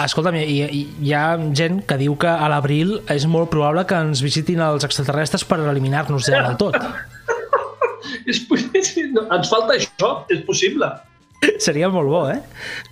Escolta'm, 0.00 0.36
hi, 0.40 0.62
hi, 0.64 0.80
hi 1.04 1.10
ha 1.12 1.36
gent 1.52 1.82
que 1.84 1.98
diu 2.00 2.14
que 2.16 2.30
a 2.30 2.46
l'abril 2.48 2.94
és 3.12 3.26
molt 3.28 3.50
probable 3.52 3.82
que 3.84 3.98
ens 4.00 4.22
visitin 4.24 4.62
els 4.64 4.86
extraterrestres 4.86 5.44
per 5.44 5.58
eliminar-nos 5.60 6.24
ja 6.24 6.40
del 6.46 6.56
tot. 6.56 6.78
és, 8.30 8.40
no, 9.12 9.26
ens 9.36 9.50
falta 9.52 9.76
això, 9.76 10.12
és 10.32 10.40
possible. 10.46 10.88
Seria 11.60 11.88
molt 11.88 12.08
bo, 12.10 12.20
eh? 12.28 12.38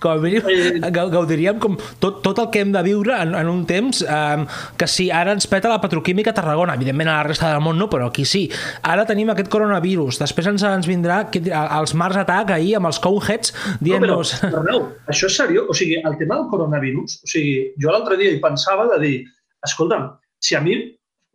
Com 0.01 0.15
a 0.15 0.21
mínim 0.23 0.81
gau- 0.95 1.11
gaudiríem 1.13 1.59
com 1.61 1.75
tot, 2.01 2.23
tot 2.25 2.39
el 2.41 2.49
que 2.53 2.63
hem 2.65 2.71
de 2.73 2.81
viure 2.87 3.13
en, 3.21 3.35
en 3.37 3.49
un 3.51 3.65
temps 3.69 4.01
eh, 4.01 4.45
que 4.81 4.89
si 4.89 5.11
ara 5.13 5.35
ens 5.37 5.47
peta 5.51 5.69
la 5.69 5.81
petroquímica 5.83 6.33
a 6.33 6.37
Tarragona, 6.39 6.77
evidentment 6.81 7.11
a 7.13 7.19
la 7.19 7.27
resta 7.29 7.51
del 7.53 7.61
món 7.65 7.77
no, 7.81 7.91
però 7.93 8.09
aquí 8.09 8.25
sí. 8.29 8.47
Ara 8.89 9.05
tenim 9.09 9.29
aquest 9.35 9.51
coronavirus, 9.53 10.21
després 10.23 10.49
ens, 10.53 10.65
ens 10.65 10.89
vindrà 10.89 11.21
dirà, 11.35 11.67
els 11.79 11.93
Mars 11.99 12.17
Attack 12.23 12.55
ahir 12.57 12.77
amb 12.79 12.89
els 12.89 13.01
Coneheads 13.05 13.53
No, 13.53 13.61
però, 13.61 13.83
dient-nos... 13.85 14.35
Arnau, 14.49 14.85
això 15.13 15.29
és 15.29 15.37
seriós? 15.43 15.69
O 15.69 15.77
sigui, 15.77 16.01
el 16.01 16.17
tema 16.21 16.41
del 16.41 16.49
coronavirus, 16.53 17.21
o 17.25 17.31
sigui, 17.31 17.59
jo 17.83 17.93
l'altre 17.93 18.17
dia 18.21 18.33
hi 18.33 18.41
pensava 18.41 18.89
de 18.95 19.01
dir, 19.05 19.17
escolta'm, 19.69 20.09
si 20.41 20.57
a 20.57 20.63
mi 20.65 20.79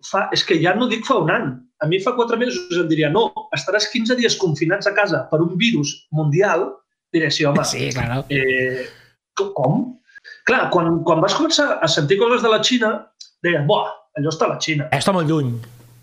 fa, 0.09 0.27
és 0.33 0.41
que 0.47 0.57
ja 0.61 0.73
no 0.77 0.89
dic 0.89 1.05
fa 1.05 1.21
un 1.21 1.29
any, 1.31 1.51
a 1.83 1.87
mi 1.91 1.99
fa 2.01 2.13
quatre 2.17 2.37
mesos 2.39 2.73
em 2.79 2.87
diria, 2.89 3.09
no, 3.13 3.27
estaràs 3.55 3.89
15 3.91 4.15
dies 4.17 4.37
confinats 4.39 4.87
a 4.89 4.93
casa 4.97 5.25
per 5.29 5.41
un 5.43 5.53
virus 5.59 5.93
mundial, 6.15 6.71
diré, 7.13 7.29
sí, 7.31 7.45
home, 7.45 7.63
Sí, 7.63 7.89
claro. 7.93 8.25
eh, 8.29 8.87
co- 9.35 9.53
com? 9.53 9.99
Clar, 10.45 10.69
quan, 10.71 11.03
quan 11.03 11.21
vas 11.21 11.35
començar 11.35 11.79
a 11.81 11.87
sentir 11.87 12.17
coses 12.19 12.41
de 12.43 12.49
la 12.49 12.59
Xina, 12.63 12.91
deies, 13.43 13.63
buah, 13.67 13.87
allò 14.17 14.29
està 14.33 14.45
a 14.49 14.53
la 14.55 14.59
Xina. 14.59 14.89
Està 14.91 15.13
molt 15.15 15.29
lluny. 15.29 15.53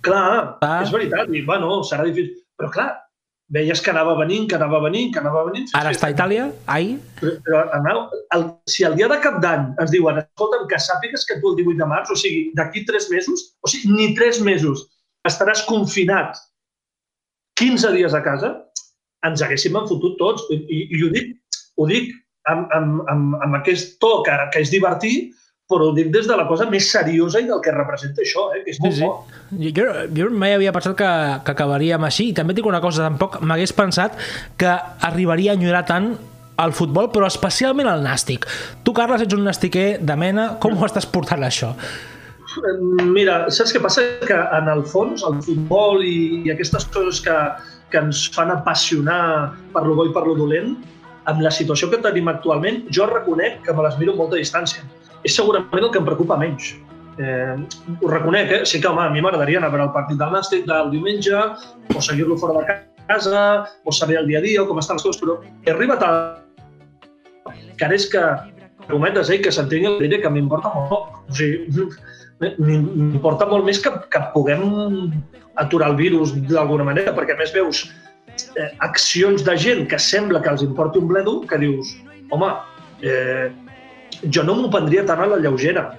Clar, 0.00 0.56
Ah. 0.62 0.80
és 0.82 0.90
veritat, 0.92 1.28
i 1.34 1.42
bueno, 1.42 1.82
serà 1.84 2.04
difícil. 2.06 2.36
Però 2.56 2.70
clar, 2.70 2.90
veies 3.50 3.80
que 3.82 3.90
anava 3.90 4.14
venint, 4.16 4.46
que 4.48 4.54
anava 4.56 4.78
venint, 4.80 5.12
que 5.12 5.18
anava 5.18 5.42
venint. 5.50 5.68
Ara 5.74 5.90
sí, 5.92 5.96
està 5.98 6.06
a 6.08 6.14
Itàlia, 6.14 6.46
ai, 6.66 6.98
Però, 7.20 7.32
però 7.44 7.62
Arnau, 7.72 8.08
el, 8.36 8.44
si 8.66 8.84
el 8.84 8.94
dia 8.96 9.08
de 9.08 9.18
cap 9.20 9.40
d'any 9.42 9.74
ens 9.80 9.90
diuen 9.90 10.18
escolta'm, 10.22 10.68
que 10.68 10.76
sàpigues 10.78 11.26
que 11.26 11.40
tu 11.40 11.50
el 11.50 11.56
18 11.56 11.78
de 11.82 11.86
març, 11.90 12.10
o 12.10 12.16
sigui, 12.16 12.52
d'aquí 12.54 12.84
tres 12.86 13.10
mesos, 13.10 13.56
o 13.60 13.68
sigui, 13.68 13.92
ni 13.92 14.14
tres 14.14 14.40
mesos, 14.40 14.86
estaràs 15.26 15.64
confinat 15.66 16.36
15 17.56 17.92
dies 17.92 18.14
a 18.14 18.22
casa, 18.22 18.54
ens 19.26 19.42
haguéssim 19.44 19.76
enfotut 19.76 20.16
tots. 20.20 20.46
I, 20.54 20.60
i, 20.64 20.80
i 20.96 21.02
ho 21.04 21.10
dic, 21.12 21.36
ho 21.76 21.86
dic 21.90 22.14
amb, 22.50 22.70
amb, 22.76 23.04
amb, 23.12 23.36
amb 23.44 23.60
aquest 23.60 23.98
to 24.02 24.20
que, 24.26 24.36
que 24.54 24.64
és 24.64 24.72
divertir, 24.72 25.14
però 25.70 25.90
ho 25.90 25.94
dic 25.94 26.10
des 26.10 26.26
de 26.26 26.34
la 26.34 26.48
cosa 26.48 26.66
més 26.70 26.88
seriosa 26.90 27.38
i 27.38 27.46
del 27.46 27.60
que 27.62 27.72
representa 27.74 28.24
això, 28.24 28.48
eh? 28.56 28.64
que 28.64 28.74
és 28.74 28.80
molt 28.82 28.96
Sí, 28.96 28.98
sí. 28.98 29.06
bo. 29.06 29.12
Jo, 29.76 29.86
jo, 30.16 30.30
mai 30.34 30.56
havia 30.56 30.72
pensat 30.74 30.96
que, 30.98 31.10
que 31.46 31.54
acabaríem 31.54 32.04
així 32.08 32.30
i 32.30 32.34
també 32.34 32.56
dic 32.58 32.66
una 32.66 32.82
cosa, 32.82 33.06
tampoc 33.06 33.38
m'hagués 33.44 33.72
pensat 33.76 34.18
que 34.58 34.72
arribaria 35.06 35.54
a 35.54 35.60
enyorar 35.60 35.84
tant 35.86 36.10
el 36.60 36.74
futbol, 36.76 37.08
però 37.14 37.28
especialment 37.30 37.88
el 37.88 38.02
nàstic. 38.04 38.44
Tu, 38.84 38.92
Carles, 38.96 39.22
ets 39.24 39.36
un 39.36 39.46
nàstiquer 39.46 40.00
de 40.04 40.16
mena, 40.18 40.56
com 40.60 40.74
ho 40.76 40.88
estàs 40.88 41.06
portant 41.08 41.46
això? 41.46 41.72
Mira, 43.06 43.44
saps 43.54 43.72
què 43.72 43.80
passa? 43.80 44.02
Que 44.26 44.36
en 44.58 44.68
el 44.72 44.82
fons 44.90 45.22
el 45.24 45.38
futbol 45.46 46.02
i, 46.04 46.42
i 46.44 46.50
aquestes 46.52 46.88
coses 46.90 47.22
que, 47.24 47.36
que 47.90 48.00
ens 48.00 48.26
fan 48.34 48.52
apassionar 48.54 49.56
per 49.74 49.84
lo 49.86 49.96
bo 49.98 50.06
i 50.08 50.14
per 50.14 50.24
lo 50.26 50.36
dolent, 50.38 50.76
amb 51.30 51.42
la 51.44 51.52
situació 51.54 51.90
que 51.92 52.00
tenim 52.02 52.30
actualment, 52.32 52.84
jo 52.94 53.06
reconec 53.10 53.60
que 53.66 53.74
me 53.76 53.84
les 53.86 53.98
miro 54.00 54.14
amb 54.14 54.24
molta 54.24 54.40
distància. 54.40 54.84
És 55.26 55.36
segurament 55.36 55.84
el 55.84 55.90
que 55.92 56.00
em 56.00 56.06
preocupa 56.06 56.38
menys. 56.40 56.72
Eh, 57.20 57.56
ho 58.00 58.08
reconec, 58.08 58.52
eh? 58.54 58.60
Sí 58.64 58.80
que, 58.80 58.88
home, 58.88 59.02
a 59.04 59.12
mi 59.12 59.20
m'agradaria 59.20 59.60
anar 59.60 59.68
a 59.68 59.74
veure 59.74 59.88
el 59.88 59.96
partit 59.96 60.20
del 60.20 60.32
Nàstic 60.32 60.64
del 60.68 60.92
diumenge, 60.94 61.42
o 61.94 62.00
seguir-lo 62.00 62.38
fora 62.40 62.60
de 62.60 62.78
casa, 63.10 63.42
o 63.84 63.92
saber 63.92 64.20
el 64.22 64.30
dia 64.30 64.38
a 64.38 64.44
dia, 64.46 64.62
o 64.62 64.68
com 64.68 64.80
estan 64.80 64.96
les 64.96 65.04
coses, 65.04 65.20
però 65.20 65.40
he 65.66 65.74
arribat 65.74 66.06
a... 66.06 66.12
que 67.76 67.84
ara 67.84 67.96
és 67.96 68.06
que, 68.12 68.22
prometes, 68.86 69.28
eh, 69.30 69.40
que 69.44 69.52
s'entengui 69.52 70.08
el 70.08 70.16
que 70.22 70.32
m'importa 70.32 70.72
molt 70.72 70.88
poc. 70.94 71.20
O 71.28 71.36
sigui, 71.36 71.90
m'importa 72.64 73.48
molt 73.50 73.68
més 73.68 73.82
que, 73.84 73.92
que 74.08 74.20
puguem 74.32 74.64
aturar 75.62 75.90
el 75.92 75.96
virus 76.00 76.34
d'alguna 76.48 76.86
manera, 76.88 77.14
perquè 77.16 77.36
a 77.36 77.40
més 77.40 77.52
veus 77.54 77.84
eh, 78.56 78.70
accions 78.86 79.44
de 79.46 79.56
gent 79.58 79.86
que 79.90 79.98
sembla 80.00 80.42
que 80.44 80.52
els 80.52 80.64
importi 80.66 81.00
un 81.02 81.10
bledo, 81.10 81.40
que 81.48 81.58
dius, 81.60 81.96
home, 82.30 82.52
eh, 83.02 83.50
jo 84.28 84.44
no 84.46 84.56
m'ho 84.58 84.70
prendria 84.72 85.04
tan 85.06 85.22
a 85.22 85.28
la 85.30 85.40
lleugera, 85.40 85.90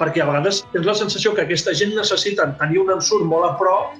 perquè 0.00 0.22
a 0.22 0.28
vegades 0.28 0.62
tens 0.72 0.88
la 0.88 0.96
sensació 0.96 1.34
que 1.36 1.46
aquesta 1.46 1.74
gent 1.76 1.94
necessita 1.96 2.48
tenir 2.60 2.82
un 2.82 2.92
ensurt 2.96 3.24
molt 3.28 3.48
a 3.48 3.54
prop 3.60 3.96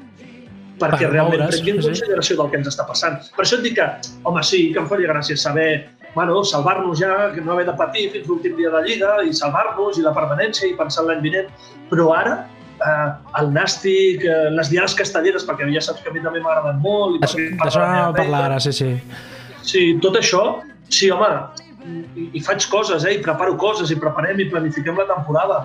perquè 0.77 1.07
Per 1.07 1.13
realment 1.13 1.41
moure's, 1.41 1.57
prengui 1.57 1.73
en 1.73 1.79
sí. 1.81 1.89
consideració 1.89 2.37
del 2.41 2.51
que 2.53 2.59
ens 2.61 2.67
està 2.69 2.85
passant. 2.89 3.15
Per 3.37 3.45
això 3.47 3.57
et 3.57 3.63
dic 3.65 3.79
que, 3.79 3.87
home, 4.29 4.43
sí, 4.45 4.67
que 4.75 4.83
em 4.83 4.89
faria 4.91 5.09
gràcia 5.09 5.39
saber 5.41 5.71
bueno, 6.17 6.43
salvar-nos 6.49 7.01
ja, 7.01 7.31
que 7.35 7.43
no 7.45 7.53
haver 7.53 7.67
de 7.69 7.75
patir 7.77 8.07
fins 8.13 8.29
l'últim 8.29 8.55
dia 8.57 8.71
de 8.73 8.81
Lliga 8.87 9.19
i 9.29 9.35
salvar-nos 9.37 9.99
i 10.01 10.05
la 10.05 10.15
permanència 10.17 10.69
i 10.69 10.77
pensar 10.77 11.05
en 11.05 11.11
l'any 11.11 11.25
vinent. 11.27 11.51
Però 11.91 12.07
ara, 12.17 12.39
eh, 12.87 13.07
el 13.41 13.53
nàstic, 13.55 14.25
eh, 14.25 14.51
les 14.57 14.71
diades 14.73 14.95
castelleres, 14.99 15.47
perquè 15.47 15.69
ja 15.73 15.83
saps 15.85 16.03
que 16.03 16.13
a 16.13 16.15
mi 16.15 16.23
també 16.25 16.43
m'agraden 16.45 16.81
molt. 16.85 17.19
I 17.19 17.25
D'això 17.61 17.85
a 17.85 18.13
parlar 18.17 18.45
ara, 18.51 18.61
sí, 18.63 18.73
sí. 18.77 18.91
Sí, 19.67 19.87
tot 20.03 20.19
això, 20.21 20.43
sí, 20.89 21.11
home, 21.11 21.31
i, 22.17 22.29
i 22.39 22.45
faig 22.45 22.69
coses, 22.73 23.05
eh, 23.05 23.17
i 23.19 23.23
preparo 23.25 23.57
coses, 23.61 23.91
i 23.91 23.99
preparem 24.01 24.41
i 24.41 24.49
planifiquem 24.53 24.99
la 24.99 25.09
temporada. 25.11 25.65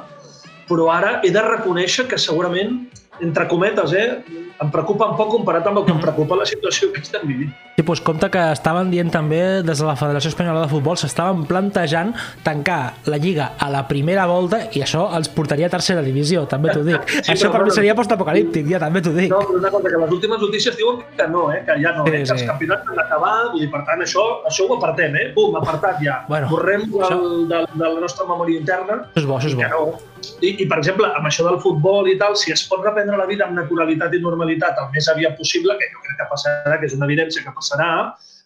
Però 0.70 0.88
ara 0.94 1.20
he 1.26 1.32
de 1.34 1.44
reconèixer 1.46 2.08
que 2.10 2.20
segurament, 2.22 2.80
entre 3.22 3.48
cometes, 3.52 3.94
eh, 3.94 4.22
em 4.62 4.70
preocupa 4.70 5.08
un 5.10 5.16
poc 5.18 5.32
comparat 5.34 5.66
amb 5.68 5.80
el 5.82 5.86
que 5.88 5.94
em 5.96 6.00
preocupa 6.02 6.36
la 6.38 6.46
situació 6.46 6.92
que 6.94 7.02
estem 7.02 7.24
vivint. 7.28 7.52
Sí, 7.76 7.84
doncs 7.88 8.02
compte 8.06 8.28
que 8.30 8.42
estaven 8.54 8.92
dient 8.92 9.10
també 9.10 9.40
des 9.66 9.80
de 9.82 9.86
la 9.88 9.96
Federació 9.98 10.30
Espanyola 10.30 10.66
de 10.66 10.70
Futbol 10.70 10.98
s'estaven 11.02 11.46
plantejant 11.50 12.12
tancar 12.46 12.94
la 13.10 13.18
Lliga 13.18 13.54
a 13.58 13.70
la 13.74 13.88
primera 13.90 14.28
volta 14.30 14.60
i 14.78 14.84
això 14.86 15.08
els 15.18 15.32
portaria 15.34 15.66
a 15.66 15.74
tercera 15.74 16.04
divisió, 16.06 16.46
també 16.52 16.70
t'ho 16.76 16.84
dic. 16.86 17.02
Sí, 17.22 17.32
això 17.34 17.50
per 17.50 17.62
mi 17.64 17.70
bueno. 17.70 17.76
seria 17.80 17.96
postapocalíptic, 17.98 18.68
ja 18.70 18.80
també 18.84 19.02
t'ho 19.02 19.16
dic. 19.16 19.32
No, 19.34 19.40
però 19.48 19.58
una 19.58 19.72
cosa, 19.74 19.90
que 19.90 19.98
les 20.04 20.14
últimes 20.20 20.42
notícies 20.46 20.78
diuen 20.78 21.02
que 21.18 21.28
no, 21.28 21.48
eh, 21.52 21.64
que 21.66 21.80
ja 21.82 21.96
no, 21.98 22.06
Sí, 22.06 22.14
eh, 22.14 22.22
que 22.24 22.36
els 22.38 22.42
sí. 22.46 22.48
campionats 22.48 22.86
han 22.92 23.26
vull 23.52 23.60
dir, 23.62 23.72
per 23.74 23.82
tant, 23.90 24.02
això, 24.06 24.28
això 24.50 24.68
ho 24.70 24.78
apartem, 24.78 25.16
eh? 25.16 25.28
Bum, 25.36 25.56
apartat 25.58 26.02
ja. 26.06 26.22
Bueno, 26.30 26.50
Borrem 26.52 26.86
del, 26.92 27.02
això- 27.02 27.48
de, 27.50 27.66
de 27.74 27.88
la 27.96 28.00
nostra 28.00 28.28
memòria 28.30 28.60
interna 28.60 29.02
Això 29.10 29.22
és 29.24 29.26
bo, 29.26 29.38
això 29.40 29.48
és 29.52 29.56
bo. 29.58 29.68
no. 29.74 30.00
I, 30.46 30.52
I, 30.62 30.66
per 30.70 30.78
exemple, 30.78 31.08
amb 31.18 31.26
això 31.26 31.42
del 31.48 31.58
futbol 31.64 32.06
i 32.12 32.14
tal, 32.20 32.36
si 32.38 32.52
es 32.54 32.62
pot 32.70 32.84
reprendre 32.86 33.18
la 33.18 33.26
vida 33.26 33.48
amb 33.48 33.58
naturalitat 33.58 34.14
i 34.14 34.20
normalitat 34.22 34.51
el 34.60 34.92
més 34.96 35.08
aviat 35.08 35.38
possible, 35.38 35.78
que 35.80 35.88
jo 35.94 36.04
crec 36.04 36.20
que 36.20 36.30
passarà, 36.34 36.78
que 36.80 36.90
és 36.90 36.98
una 36.98 37.08
evidència 37.08 37.44
que 37.46 37.56
passarà, 37.56 37.90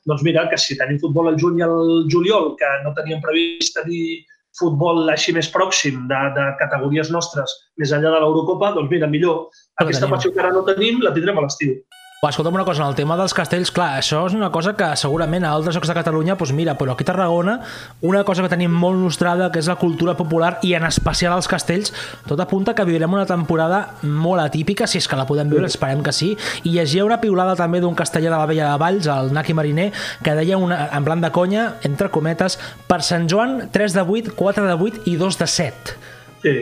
doncs 0.06 0.24
mira, 0.24 0.46
que 0.52 0.58
si 0.62 0.78
tenim 0.78 1.00
futbol 1.02 1.32
al 1.32 1.40
juny 1.42 1.60
i 1.60 1.66
al 1.66 2.06
juliol, 2.14 2.54
que 2.60 2.70
no 2.84 2.94
teníem 2.98 3.24
previst 3.24 3.74
tenir 3.80 4.26
futbol 4.60 5.10
així 5.12 5.34
més 5.36 5.50
pròxim 5.52 6.06
de, 6.08 6.22
de 6.38 6.46
categories 6.62 7.10
nostres 7.12 7.52
més 7.82 7.92
enllà 7.92 8.14
de 8.14 8.22
l'Eurocopa, 8.24 8.72
doncs 8.78 8.92
mira, 8.94 9.10
millor. 9.12 9.50
Aquesta 9.84 10.08
passió 10.12 10.32
que 10.32 10.44
ara 10.44 10.54
no 10.56 10.64
tenim, 10.68 11.02
la 11.04 11.12
tindrem 11.16 11.42
a 11.42 11.48
l'estiu. 11.48 11.76
Va, 12.24 12.29
escolta'm 12.31 12.55
una 12.55 12.63
cosa, 12.65 12.81
en 12.81 12.88
el 12.89 12.95
tema 12.95 13.17
dels 13.19 13.34
castells, 13.38 13.69
clar, 13.75 14.00
això 14.00 14.22
és 14.25 14.34
una 14.34 14.48
cosa 14.50 14.72
que 14.74 14.88
segurament 14.98 15.43
a 15.45 15.50
altres 15.53 15.75
llocs 15.75 15.89
de 15.91 15.95
Catalunya, 15.98 16.38
doncs 16.39 16.53
mira, 16.55 16.74
però 16.79 16.93
aquí 16.95 17.03
a 17.03 17.10
Tarragona, 17.12 17.57
una 18.01 18.24
cosa 18.25 18.41
que 18.41 18.50
tenim 18.50 18.72
molt 18.72 18.98
nostrada, 18.98 19.51
que 19.51 19.60
és 19.60 19.67
la 19.69 19.75
cultura 19.75 20.15
popular 20.17 20.53
i 20.65 20.72
en 20.79 20.88
especial 20.88 21.36
els 21.36 21.50
castells, 21.51 21.91
tot 22.25 22.39
apunta 22.39 22.74
que 22.74 22.86
viurem 22.88 23.13
una 23.13 23.27
temporada 23.29 23.81
molt 24.01 24.41
atípica, 24.41 24.88
si 24.88 24.98
és 25.03 25.10
que 25.12 25.19
la 25.19 25.27
podem 25.27 25.51
viure, 25.51 25.67
esperem 25.67 26.01
que 26.07 26.15
sí, 26.15 26.31
i 26.63 26.74
llegia 26.77 27.05
una 27.05 27.19
piulada 27.22 27.53
també 27.60 27.84
d'un 27.84 28.00
casteller 28.00 28.31
de 28.31 28.39
la 28.39 28.48
Vella 28.50 28.72
de 28.72 28.81
Valls, 28.81 29.12
el 29.12 29.36
Naki 29.36 29.53
Mariner, 29.53 29.91
que 30.24 30.39
deia 30.39 30.57
una, 30.57 30.88
en 30.95 31.05
plan 31.05 31.22
de 31.22 31.34
conya, 31.36 31.67
entre 31.84 32.10
cometes, 32.10 32.57
per 32.88 33.03
Sant 33.03 33.27
Joan, 33.29 33.67
3 33.75 34.00
de 34.00 34.07
8, 34.07 34.34
4 34.39 34.65
de 34.72 34.79
8 34.88 35.05
i 35.12 35.19
2 35.19 35.41
de 35.43 35.51
7. 35.60 36.00
Sí, 36.45 36.57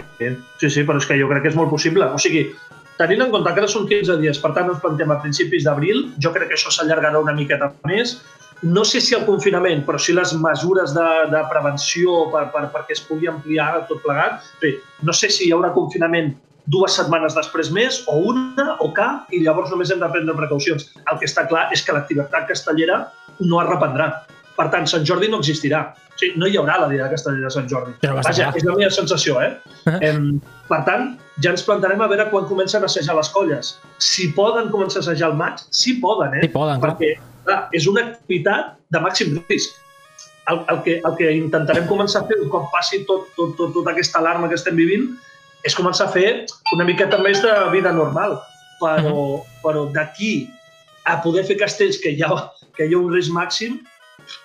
sí, 0.60 0.70
sí, 0.70 0.84
però 0.84 1.00
és 1.00 1.08
que 1.08 1.22
jo 1.22 1.30
crec 1.30 1.46
que 1.46 1.54
és 1.54 1.60
molt 1.60 1.72
possible. 1.72 2.10
O 2.12 2.20
sigui, 2.20 2.50
tenint 3.00 3.26
en 3.26 3.34
compte 3.34 3.52
que 3.54 3.64
ara 3.64 3.72
són 3.72 3.88
15 3.90 4.20
dies, 4.22 4.40
per 4.42 4.54
tant 4.56 4.70
ens 4.72 4.80
plantem 4.84 5.12
a 5.12 5.20
principis 5.24 5.66
d'abril, 5.68 6.08
jo 6.24 6.32
crec 6.36 6.52
que 6.52 6.58
això 6.60 6.72
s'allargarà 6.74 7.22
una 7.22 7.36
miqueta 7.38 7.72
més. 7.90 8.18
No 8.64 8.86
sé 8.88 9.02
si 9.04 9.16
el 9.18 9.26
confinament, 9.28 9.82
però 9.84 10.00
sí 10.00 10.16
les 10.16 10.32
mesures 10.40 10.94
de, 10.96 11.08
de 11.34 11.42
prevenció 11.52 12.30
per, 12.32 12.46
per, 12.54 12.70
perquè 12.72 12.96
es 12.96 13.04
pugui 13.04 13.28
ampliar 13.28 13.84
tot 13.90 14.00
plegat. 14.06 14.46
Bé, 14.62 14.78
no 15.04 15.16
sé 15.16 15.28
si 15.34 15.50
hi 15.50 15.52
haurà 15.56 15.74
confinament 15.76 16.32
dues 16.72 16.96
setmanes 16.96 17.36
després 17.36 17.74
més, 17.76 18.00
o 18.08 18.16
una, 18.32 18.78
o 18.80 18.88
cap, 18.96 19.28
i 19.36 19.42
llavors 19.44 19.74
només 19.74 19.92
hem 19.92 20.00
de 20.00 20.12
prendre 20.14 20.38
precaucions. 20.38 20.88
El 21.12 21.20
que 21.20 21.28
està 21.28 21.44
clar 21.50 21.68
és 21.76 21.84
que 21.84 21.96
l'activitat 21.96 22.48
castellera 22.48 23.02
no 23.42 23.60
es 23.60 23.68
reprendrà. 23.68 24.14
Per 24.54 24.68
tant, 24.70 24.86
Sant 24.90 25.06
Jordi 25.08 25.30
no 25.32 25.40
existirà. 25.42 25.82
O 26.14 26.18
sigui, 26.20 26.38
no 26.38 26.48
hi 26.50 26.58
haurà 26.60 26.78
la 26.84 26.88
Dia 26.92 27.08
de 27.08 27.16
Castellera 27.16 27.50
de 27.50 27.56
Sant 27.56 27.70
Jordi. 27.72 27.96
Però 28.04 28.20
Vaja, 28.20 28.52
és 28.54 28.66
la 28.68 28.78
meva 28.78 28.94
sensació, 28.94 29.40
eh? 29.42 29.52
Eh. 29.90 29.98
Em, 30.12 30.28
per 30.70 30.84
tant, 30.88 31.14
ja 31.42 31.54
ens 31.56 31.66
plantarem 31.66 32.02
a 32.06 32.10
veure 32.12 32.28
quan 32.30 32.46
comencen 32.50 32.86
a 32.86 32.90
assajar 32.92 33.18
les 33.18 33.32
colles. 33.34 33.76
Si 33.98 34.30
poden 34.38 34.70
començar 34.74 35.02
a 35.02 35.08
assajar 35.08 35.32
al 35.32 35.38
maig, 35.40 35.64
sí 35.74 35.98
poden, 36.04 36.38
eh? 36.38 36.46
Sí, 36.46 36.54
poden, 36.54 36.82
clar. 36.84 36.94
Perquè 36.94 37.16
clar, 37.48 37.60
és 37.76 37.88
una 37.90 38.06
activitat 38.08 38.76
de 38.94 39.02
màxim 39.04 39.38
risc. 39.50 39.80
El, 40.52 40.60
el, 40.70 40.80
que, 40.84 40.98
el 41.08 41.14
que 41.20 41.30
intentarem 41.38 41.86
començar 41.88 42.24
a 42.24 42.28
fer 42.28 42.36
un 42.44 42.50
cop 42.52 42.66
passi 42.74 43.06
tot, 43.08 43.30
tot, 43.38 43.54
tot, 43.60 43.72
tota 43.76 43.94
aquesta 43.94 44.20
alarma 44.20 44.50
que 44.52 44.58
estem 44.60 44.76
vivint 44.76 45.06
és 45.64 45.76
començar 45.78 46.10
a 46.10 46.12
fer 46.12 46.44
una 46.76 46.84
miqueta 46.84 47.22
més 47.24 47.40
de 47.44 47.54
vida 47.72 47.94
normal. 47.96 48.36
Però, 48.82 49.40
però 49.64 49.86
d'aquí 49.96 50.50
a 51.08 51.16
poder 51.24 51.46
fer 51.48 51.56
castells 51.62 52.00
que 52.04 52.12
hi 52.12 52.24
ha, 52.26 52.32
que 52.76 52.90
hi 52.90 52.96
ha 52.96 53.00
un 53.00 53.14
risc 53.14 53.32
màxim, 53.32 53.80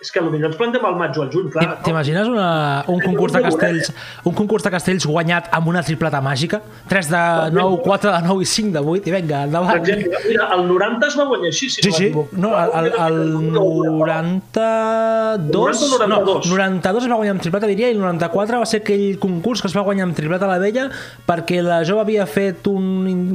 És 0.02 0.10
que 0.10 0.18
potser 0.22 0.40
ens 0.46 0.56
plantem 0.58 0.82
al 0.84 0.96
maig 0.98 1.14
o 1.18 1.22
al 1.22 1.28
juny, 1.30 1.50
clar. 1.52 1.62
T'im- 1.64 1.82
T'imagines 1.86 2.26
una, 2.30 2.48
un 2.90 2.98
concurs 3.00 3.32
de 3.32 3.40
castells 3.44 3.92
un 4.26 4.34
concurs 4.34 4.62
de 4.66 4.70
castells 4.74 5.06
guanyat 5.06 5.48
amb 5.54 5.68
una 5.70 5.82
tripleta 5.86 6.20
màgica? 6.24 6.58
3 6.90 7.08
de 7.12 7.20
9, 7.54 7.78
4 7.84 8.10
de 8.12 8.20
9 8.26 8.42
i 8.42 8.46
5 8.52 8.72
de 8.74 8.80
8 8.82 9.08
i 9.08 9.10
vinga, 9.14 9.38
Per 9.38 9.46
endavant. 9.46 9.76
exemple, 9.78 10.18
mira, 10.28 10.44
el 10.56 10.62
90 10.68 11.06
es 11.06 11.16
va 11.18 11.24
guanyar 11.30 11.50
així, 11.52 11.70
si 11.70 11.82
Sí, 11.82 11.88
no 11.90 11.94
sí, 11.96 12.12
no, 12.32 12.48
el, 12.58 12.86
el, 12.86 12.92
el 13.06 13.16
92, 13.52 15.80
90 15.80 15.94
o 15.94 15.98
92? 15.98 16.08
no, 16.08 16.16
92 16.56 17.04
es 17.04 17.10
va 17.10 17.16
guanyar 17.20 17.34
amb 17.36 17.42
tripleta, 17.42 17.66
diria, 17.70 17.88
i 17.90 17.92
el 17.96 18.00
94 18.02 18.60
va 18.62 18.66
ser 18.68 18.80
aquell 18.82 19.18
concurs 19.22 19.62
que 19.62 19.68
es 19.70 19.76
va 19.76 19.82
guanyar 19.86 20.04
amb 20.08 20.16
tripleta 20.16 20.44
a 20.48 20.52
la 20.52 20.58
vella 20.62 20.84
perquè 21.28 21.58
la 21.64 21.80
jove 21.86 22.00
havia 22.04 22.26
fet 22.26 22.66
un, 22.70 22.84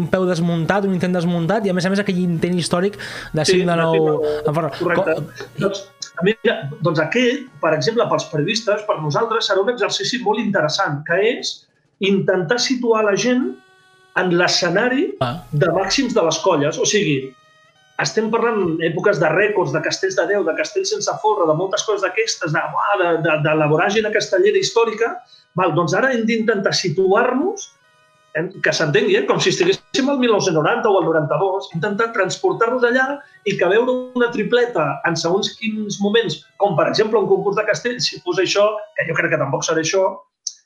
un 0.04 0.08
peu 0.12 0.24
desmuntat, 0.30 0.86
un 0.90 0.94
intent 0.98 1.16
desmuntat, 1.16 1.62
i 1.66 1.70
a 1.74 1.76
més 1.78 1.86
a 1.88 1.90
més 1.94 2.02
aquell 2.04 2.20
intent 2.24 2.58
històric 2.60 2.94
de 3.34 3.44
5 3.46 3.70
de 3.70 3.76
9... 3.84 3.88
en 4.48 4.54
forma. 4.54 4.72
Correcte. 4.80 5.12
Co- 5.18 5.24
Doncs, 5.64 5.80
mira, 6.24 6.56
doncs 6.82 7.00
aquest, 7.04 7.46
per 7.62 7.74
exemple, 7.76 8.08
pels 8.10 8.26
periodistes, 8.32 8.82
per 8.88 8.98
nosaltres, 9.02 9.50
serà 9.50 9.62
un 9.62 9.70
exercici 9.74 10.22
molt 10.24 10.40
interessant, 10.42 11.02
que 11.08 11.20
és 11.34 11.54
intentar 12.00 12.60
situar 12.60 13.04
la 13.06 13.16
gent 13.16 13.52
en 14.20 14.34
l'escenari 14.38 15.12
Ah. 15.22 15.36
de 15.52 15.70
màxims 15.74 16.14
de 16.14 16.22
les 16.22 16.38
colles. 16.44 16.78
O 16.78 16.86
sigui, 16.86 17.34
estem 18.02 18.30
parlant 18.34 18.80
èpoques 18.82 19.20
de 19.22 19.30
rècords, 19.30 19.72
de 19.74 19.82
castells 19.82 20.16
de 20.18 20.26
Déu, 20.28 20.44
de 20.44 20.56
castells 20.58 20.90
sense 20.90 21.14
folre, 21.22 21.48
de 21.48 21.56
moltes 21.58 21.84
coses 21.84 22.02
d'aquestes, 22.02 22.52
de, 22.52 22.64
de, 23.04 23.10
de, 23.26 23.38
de 23.44 23.56
la 23.56 23.68
voràgina 23.70 24.12
castellera 24.12 24.58
històrica. 24.58 25.14
Val, 25.56 25.74
doncs 25.78 25.94
ara 25.94 26.12
hem 26.14 26.26
d'intentar 26.26 26.74
situar-nos 26.74 27.70
que 28.34 28.74
s'entengui, 28.74 29.16
eh? 29.20 29.26
com 29.30 29.40
si 29.40 29.52
estiguéssim 29.54 30.10
al 30.10 30.18
1990 30.22 30.90
o 30.90 30.98
al 31.00 31.06
92, 31.06 31.70
intentar 31.78 32.10
transportar-nos 32.16 32.86
allà 32.88 33.06
i 33.46 33.56
que 33.60 33.70
veure 33.70 33.94
una 34.18 34.32
tripleta 34.34 34.88
en 35.08 35.18
segons 35.20 35.52
quins 35.60 36.00
moments, 36.02 36.40
com 36.58 36.78
per 36.80 36.88
exemple 36.90 37.22
un 37.22 37.30
concurs 37.30 37.60
de 37.60 37.68
castells, 37.70 38.10
si 38.10 38.22
fos 38.26 38.42
això, 38.42 38.66
que 38.98 39.06
jo 39.10 39.18
crec 39.20 39.36
que 39.36 39.42
tampoc 39.42 39.66
serà 39.68 39.86
això, 39.86 40.08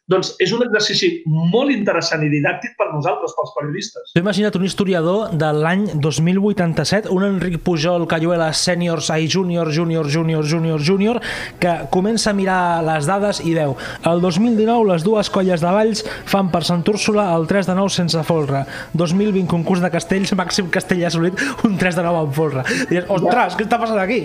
doncs 0.07 0.33
és 0.43 0.53
un 0.55 0.63
exercici 0.63 1.09
molt 1.27 1.73
interessant 1.73 2.23
i 2.23 2.29
didàctic 2.31 2.77
per 2.79 2.89
nosaltres, 2.93 3.33
pels 3.37 3.53
periodistes. 3.55 4.13
T'ho 4.13 4.23
imagina't 4.23 4.55
un 4.59 4.67
historiador 4.67 5.33
de 5.35 5.51
l'any 5.55 5.85
2087, 6.03 7.11
un 7.11 7.25
Enric 7.27 7.59
Pujol 7.65 8.07
Cayuela 8.07 8.49
sènior, 8.55 9.03
ai, 9.11 9.27
júnior, 9.27 9.71
júnior, 9.73 10.07
júnior, 10.07 10.45
júnior, 10.47 10.83
júnior, 10.83 11.21
que 11.59 11.73
comença 11.91 12.31
a 12.31 12.37
mirar 12.37 12.83
les 12.87 13.09
dades 13.09 13.41
i 13.43 13.53
veu 13.57 13.75
el 14.07 14.21
2019 14.23 14.87
les 14.87 15.03
dues 15.03 15.29
colles 15.33 15.63
de 15.63 15.71
Valls 15.73 16.03
fan 16.29 16.51
per 16.53 16.63
Sant 16.67 16.85
Úrsula 16.87 17.27
el 17.35 17.47
3 17.49 17.67
de 17.67 17.75
9 17.75 17.93
sense 17.93 18.23
folre. 18.27 18.63
2020 18.95 19.47
concurs 19.51 19.83
de 19.83 19.91
castells, 19.91 20.33
màxim 20.37 20.71
castell 20.71 21.03
assolit, 21.07 21.41
un 21.67 21.77
3 21.79 21.99
de 21.99 22.07
9 22.07 22.23
amb 22.23 22.37
folre. 22.37 22.63
Dius, 22.91 23.09
ostres, 23.17 23.57
què 23.57 23.67
està 23.67 23.81
passant 23.81 23.99
aquí? 24.01 24.21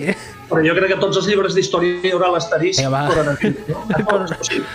Però 0.53 0.63
jo 0.67 0.75
crec 0.77 0.93
que 0.93 0.99
tots 1.01 1.19
els 1.21 1.29
llibres 1.29 1.57
d'història 1.57 1.99
hi 2.05 2.13
haurà 2.13 2.31
Vinga, 2.33 2.89
va. 2.93 3.03
coronavirus. 3.09 3.69
No? 3.69 3.83
A 3.89 4.01
tots, 4.09 4.33
o 4.37 4.49
sigui, 4.49 4.65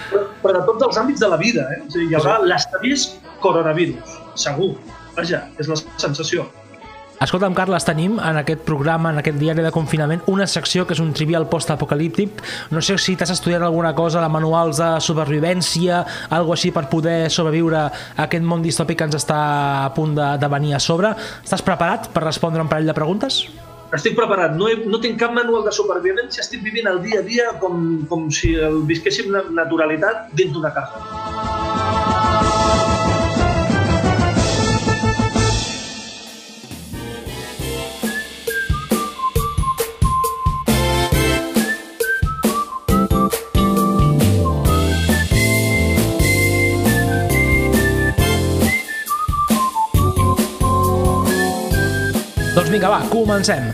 però, 0.42 0.54
de 0.58 0.62
tots 0.66 0.87
els 0.88 1.02
àmbits 1.04 1.23
de 1.23 1.28
la 1.30 1.38
vida. 1.40 1.66
Eh? 1.75 1.82
O 1.87 1.90
sigui, 1.94 2.08
hi 2.11 2.16
haurà 2.18 2.38
l'asterís 2.42 3.11
coronavirus, 3.42 4.16
segur. 4.35 4.73
Vaja, 5.14 5.47
és 5.58 5.70
la 5.70 5.78
sensació. 5.99 6.49
Escolta'm, 7.18 7.54
Carles, 7.54 7.82
tenim 7.82 8.20
en 8.23 8.37
aquest 8.38 8.61
programa, 8.62 9.11
en 9.11 9.18
aquest 9.18 9.40
diari 9.40 9.64
de 9.64 9.73
confinament, 9.75 10.23
una 10.30 10.47
secció 10.47 10.85
que 10.87 10.94
és 10.94 11.02
un 11.02 11.11
trivial 11.11 11.49
post-apocalíptic. 11.50 12.42
No 12.70 12.82
sé 12.85 12.94
si 13.02 13.16
t'has 13.18 13.32
estudiat 13.35 13.64
alguna 13.66 13.90
cosa 13.99 14.23
de 14.23 14.28
manuals 14.30 14.78
de 14.78 14.92
supervivència, 15.02 16.04
algo 16.30 16.54
així 16.54 16.70
per 16.70 16.87
poder 16.92 17.25
sobreviure 17.35 17.80
a 17.88 18.28
aquest 18.28 18.47
món 18.47 18.62
distòpic 18.62 19.00
que 19.00 19.11
ens 19.11 19.18
està 19.18 19.38
a 19.87 19.94
punt 19.99 20.14
de, 20.14 20.37
de 20.38 20.52
venir 20.54 20.76
a 20.78 20.82
sobre. 20.82 21.16
Estàs 21.42 21.66
preparat 21.66 22.06
per 22.14 22.23
respondre 22.23 22.62
un 22.62 22.70
parell 22.70 22.87
de 22.87 22.94
preguntes? 22.94 23.42
Estic 23.97 24.12
preparat, 24.18 24.52
no, 24.59 24.66
he, 24.68 24.75
no 24.85 24.99
tinc 25.00 25.16
cap 25.21 25.33
manual 25.33 25.62
de 25.64 25.73
supervivència, 25.73 26.42
estic 26.45 26.61
vivint 26.66 26.90
el 26.90 27.00
dia 27.07 27.23
a 27.23 27.25
dia 27.25 27.47
com, 27.62 28.04
com 28.11 28.28
si 28.28 28.52
el 28.68 28.83
visquéssim 28.90 29.33
naturalitat 29.57 30.28
dins 30.37 30.52
d'una 30.52 30.75
casa. 30.76 31.67
Doncs 52.68 52.82
vinga, 52.82 52.88
va, 52.92 53.00
comencem. 53.08 53.70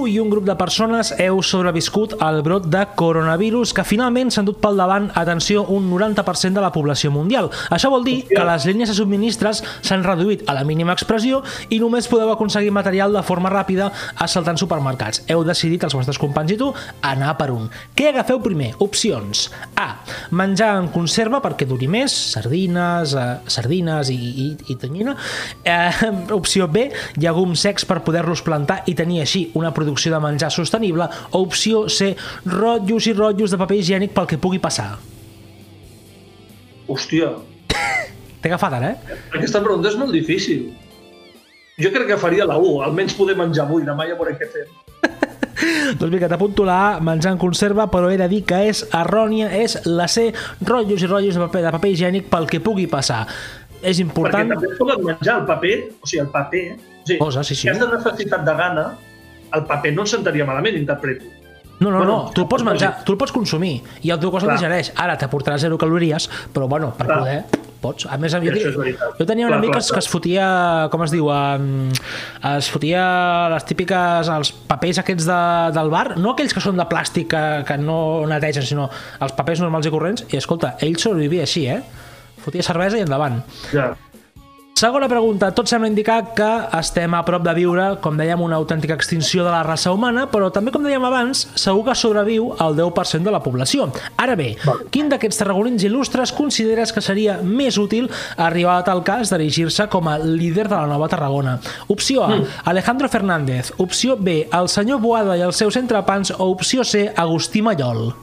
Tu 0.00 0.06
i 0.08 0.14
un 0.16 0.30
grup 0.32 0.46
de 0.48 0.54
persones 0.56 1.10
heu 1.20 1.42
sobreviscut 1.44 2.14
al 2.24 2.38
brot 2.40 2.64
de 2.72 2.80
coronavirus 2.96 3.74
que 3.76 3.82
finalment 3.84 4.30
s'ha 4.32 4.40
endut 4.40 4.56
pel 4.62 4.78
davant, 4.80 5.10
atenció, 5.12 5.66
un 5.68 5.90
90% 5.90 6.56
de 6.56 6.62
la 6.64 6.70
població 6.72 7.10
mundial. 7.12 7.50
Això 7.68 7.90
vol 7.92 8.06
dir 8.06 8.22
que 8.30 8.40
les 8.48 8.64
línies 8.64 8.88
de 8.88 8.94
subministres 8.96 9.60
s'han 9.84 10.00
reduït 10.06 10.46
a 10.48 10.54
la 10.56 10.62
mínima 10.64 10.94
expressió 10.96 11.42
i 11.68 11.82
només 11.82 12.08
podeu 12.08 12.32
aconseguir 12.32 12.72
material 12.72 13.12
de 13.12 13.20
forma 13.28 13.52
ràpida 13.52 13.90
assaltant 14.16 14.56
supermercats. 14.62 15.20
Heu 15.28 15.44
decidit, 15.44 15.84
els 15.84 15.98
vostres 15.98 16.20
companys 16.22 16.56
i 16.56 16.58
tu, 16.62 16.70
anar 17.04 17.36
per 17.36 17.50
un. 17.52 17.68
Què 17.92 18.08
agafeu 18.14 18.40
primer? 18.40 18.70
Opcions. 18.80 19.50
A. 19.76 19.90
Menjar 20.32 20.70
en 20.78 20.88
conserva 20.96 21.42
perquè 21.44 21.68
duri 21.68 21.90
més, 21.92 22.16
sardines, 22.38 23.12
eh, 23.12 23.28
sardines 23.52 24.14
i, 24.16 24.16
i, 24.16 24.48
i 24.72 24.80
tonyina. 24.80 25.18
Eh, 25.60 26.10
opció 26.40 26.72
B. 26.72 26.88
Llegums 27.20 27.68
secs 27.68 27.84
per 27.84 28.00
poder-los 28.08 28.40
plantar 28.48 28.80
i 28.88 28.96
tenir 28.96 29.20
així 29.26 29.50
una 29.52 29.74
producció 29.76 29.89
de 29.94 30.20
menjar 30.20 30.52
sostenible. 30.54 31.08
O 31.32 31.42
opció 31.42 31.88
C. 31.88 32.14
Rotllos 32.46 33.06
i 33.10 33.14
rotllos 33.16 33.50
de 33.50 33.58
paper 33.58 33.80
higiènic 33.80 34.14
pel 34.14 34.26
que 34.30 34.38
pugui 34.38 34.60
passar. 34.62 34.98
Hòstia, 36.90 37.34
T'he 38.40 38.48
agafat 38.48 38.78
ara, 38.78 38.94
eh? 38.94 39.16
aquesta 39.36 39.60
pregunta 39.60 39.90
és 39.90 39.96
molt 40.00 40.14
difícil. 40.16 40.70
Jo 41.80 41.90
crec 41.92 42.08
que 42.08 42.16
faria 42.20 42.46
la 42.48 42.56
1, 42.60 42.78
almenys 42.86 43.16
poder 43.16 43.36
menjar 43.36 43.66
avui, 43.66 43.84
demà 43.84 44.06
ja 44.08 44.16
veuré 44.16 44.32
què 44.40 44.48
fem. 44.48 44.70
Doncs 46.00 46.12
vinga, 46.12 46.28
t'apunto 46.28 46.64
la 46.64 46.76
A, 46.86 46.90
menjar 47.04 47.34
en 47.34 47.40
conserva, 47.40 47.86
però 47.92 48.08
he 48.12 48.16
de 48.20 48.28
dir 48.32 48.40
que 48.48 48.62
és 48.70 48.80
errònia, 48.96 49.50
és 49.60 49.76
la 49.88 50.08
C, 50.08 50.30
rotllos 50.64 51.04
i 51.04 51.10
rotllos 51.10 51.36
de 51.36 51.44
paper, 51.44 51.64
de 51.66 51.74
paper 51.76 51.92
higiènic 51.92 52.30
pel 52.32 52.48
que 52.48 52.62
pugui 52.64 52.88
passar. 52.88 53.26
És 53.80 54.00
Perquè 54.00 54.06
important... 54.06 54.54
també 54.54 54.72
es 54.72 54.80
poden 54.80 55.04
menjar 55.04 55.36
el 55.42 55.46
paper, 55.52 55.76
o 56.00 56.08
sigui, 56.08 56.24
el 56.24 56.32
paper... 56.32 56.64
O 56.72 57.04
sigui, 57.04 57.20
Posa, 57.20 57.44
sí, 57.44 57.54
sí. 57.54 57.66
Si 57.66 57.72
has 57.72 57.80
de 57.80 57.88
necessitat 57.92 58.44
de 58.48 58.56
gana, 58.56 58.86
el 59.54 59.66
paper 59.68 59.94
no 59.96 60.06
sentaria 60.06 60.46
malament, 60.48 60.76
interpreto. 60.78 61.24
No, 61.80 61.90
no, 61.90 61.96
Bueno, 61.96 62.12
no, 62.26 62.30
tu 62.36 62.42
el 62.42 62.48
pots 62.48 62.62
menjar, 62.62 63.04
tu 63.08 63.14
el 63.14 63.18
pots 63.18 63.32
consumir 63.32 63.78
i 64.04 64.10
el 64.12 64.20
teu 64.20 64.28
cos 64.30 64.44
el 64.44 64.52
digereix. 64.52 64.92
Ara 65.00 65.16
t'aportarà 65.16 65.56
zero 65.58 65.78
calories, 65.80 66.26
però 66.52 66.68
bueno, 66.68 66.90
per 66.96 67.06
Clar. 67.08 67.18
poder 67.22 67.60
pots. 67.80 68.04
A 68.04 68.18
més, 68.20 68.34
jo, 68.36 68.84
jo 69.16 69.24
tenia 69.24 69.46
un 69.46 69.54
Clar, 69.54 69.58
amic 69.62 69.72
clar, 69.72 69.80
que, 69.80 69.94
que 69.96 70.02
es 70.02 70.08
fotia, 70.12 70.48
com 70.92 71.06
es 71.06 71.14
diu, 71.14 71.30
um, 71.32 71.88
es 72.50 72.68
fotia 72.68 73.04
les 73.54 73.64
típiques, 73.64 74.28
els 74.28 74.52
papers 74.68 75.00
aquests 75.00 75.24
de, 75.30 75.40
del 75.78 75.88
bar, 75.88 76.18
no 76.20 76.34
aquells 76.34 76.52
que 76.52 76.60
són 76.60 76.76
de 76.76 76.84
plàstic 76.90 77.30
que, 77.32 77.42
que 77.64 77.78
no 77.80 77.96
netegen, 78.28 78.68
sinó 78.68 78.90
els 79.24 79.32
papers 79.38 79.64
normals 79.64 79.88
i 79.88 79.94
corrents, 79.96 80.28
i 80.28 80.36
escolta, 80.36 80.74
ell 80.84 81.00
sobrevivia 81.00 81.48
així, 81.48 81.64
eh? 81.72 81.80
Fotia 82.44 82.64
cervesa 82.64 83.00
i 83.00 83.08
endavant. 83.08 83.40
Ja. 83.72 83.94
Segona 84.80 85.10
pregunta. 85.12 85.50
Tot 85.52 85.68
sembla 85.68 85.90
indicar 85.90 86.30
que 86.32 86.46
estem 86.78 87.12
a 87.12 87.18
prop 87.26 87.42
de 87.44 87.52
viure, 87.52 87.82
com 88.00 88.16
dèiem, 88.16 88.40
una 88.40 88.56
autèntica 88.56 88.94
extinció 88.96 89.42
de 89.44 89.50
la 89.52 89.60
raça 89.66 89.90
humana, 89.92 90.22
però 90.32 90.46
també, 90.48 90.72
com 90.72 90.86
dèiem 90.86 91.04
abans, 91.04 91.42
segur 91.52 91.82
que 91.90 91.96
sobreviu 92.00 92.46
el 92.64 92.78
10% 92.78 93.28
de 93.28 93.34
la 93.34 93.42
població. 93.44 93.90
Ara 94.16 94.38
bé, 94.40 94.54
quin 94.94 95.10
d'aquests 95.12 95.42
tarragonins 95.42 95.84
il·lustres 95.84 96.32
consideres 96.32 96.94
que 96.96 97.02
seria 97.04 97.34
més 97.44 97.76
útil 97.76 98.08
arribar 98.40 98.78
a 98.78 98.86
tal 98.86 99.04
cas 99.04 99.28
d'erigir-se 99.28 99.84
com 99.92 100.08
a 100.08 100.16
líder 100.16 100.70
de 100.70 100.78
la 100.78 100.88
nova 100.88 101.10
Tarragona? 101.12 101.58
Opció 101.92 102.24
A, 102.24 102.40
Alejandro 102.72 103.12
Fernández. 103.12 103.74
Opció 103.84 104.16
B, 104.16 104.46
el 104.48 104.72
senyor 104.72 105.04
Boada 105.04 105.36
i 105.36 105.44
els 105.44 105.60
seus 105.60 105.76
entrepans. 105.76 106.32
O 106.38 106.48
opció 106.54 106.88
C, 106.88 107.04
Agustí 107.12 107.60
Mallol. 107.60 108.14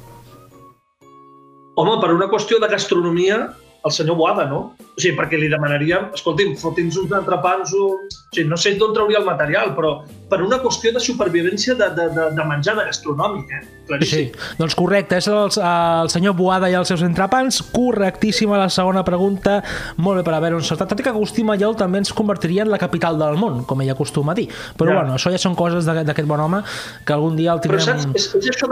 Home, 1.78 2.02
per 2.02 2.16
una 2.18 2.32
qüestió 2.34 2.58
de 2.58 2.74
gastronomia, 2.74 3.44
el 3.86 3.92
senyor 3.92 4.18
Boada, 4.18 4.46
no? 4.50 4.74
O 4.98 5.00
sigui, 5.00 5.16
perquè 5.18 5.38
li 5.40 5.48
demanaríem, 5.52 6.10
escolti'm, 6.18 6.56
foti'ns 6.60 6.98
uns 6.98 7.12
entrepans, 7.14 7.74
un... 7.78 8.08
o 8.08 8.36
sigui, 8.36 8.48
no 8.50 8.58
sé 8.58 8.74
d'on 8.80 8.94
trauria 8.96 9.20
el 9.22 9.26
material, 9.28 9.74
però 9.78 9.92
per 10.28 10.42
una 10.44 10.58
qüestió 10.60 10.92
de 10.96 11.00
supervivència 11.00 11.76
de, 11.78 11.88
de, 11.96 12.08
de, 12.16 12.26
de 12.36 12.46
menjar, 12.50 12.76
de 12.80 12.88
gastronòmic, 12.90 13.52
eh? 13.54 13.62
Sí, 13.64 13.86
Claríssim. 13.88 14.32
doncs 14.60 14.76
correcte, 14.76 15.20
és 15.22 15.28
el, 15.32 15.54
el 15.64 16.10
senyor 16.12 16.36
Boada 16.36 16.68
i 16.68 16.76
els 16.76 16.90
seus 16.92 17.04
entrepans, 17.06 17.62
correctíssima 17.72 18.58
la 18.60 18.68
segona 18.74 19.06
pregunta, 19.08 19.62
molt 20.04 20.20
bé 20.20 20.26
per 20.28 20.34
haver-ho 20.36 20.60
encertat, 20.60 20.90
tot 20.92 21.00
i 21.00 21.06
que 21.06 21.14
Agustí 21.14 21.46
Mallol 21.48 21.78
també 21.80 22.02
ens 22.02 22.12
convertiria 22.12 22.66
en 22.66 22.74
la 22.74 22.82
capital 22.82 23.20
del 23.22 23.38
món, 23.40 23.62
com 23.70 23.86
ell 23.86 23.94
acostuma 23.94 24.34
a 24.34 24.40
dir, 24.40 24.50
però 24.78 24.92
Ja. 24.92 25.02
bueno, 25.04 25.16
això 25.16 25.32
ja 25.32 25.40
són 25.40 25.56
coses 25.56 25.86
d'aquest 25.86 26.28
bon 26.28 26.40
home 26.42 26.64
que 27.06 27.14
algun 27.14 27.38
dia 27.38 27.54
el 27.54 27.62
Però 27.64 27.80
saps, 27.80 28.04
tindrem... 28.04 28.18
és, 28.18 28.28
és 28.36 28.50
això, 28.52 28.68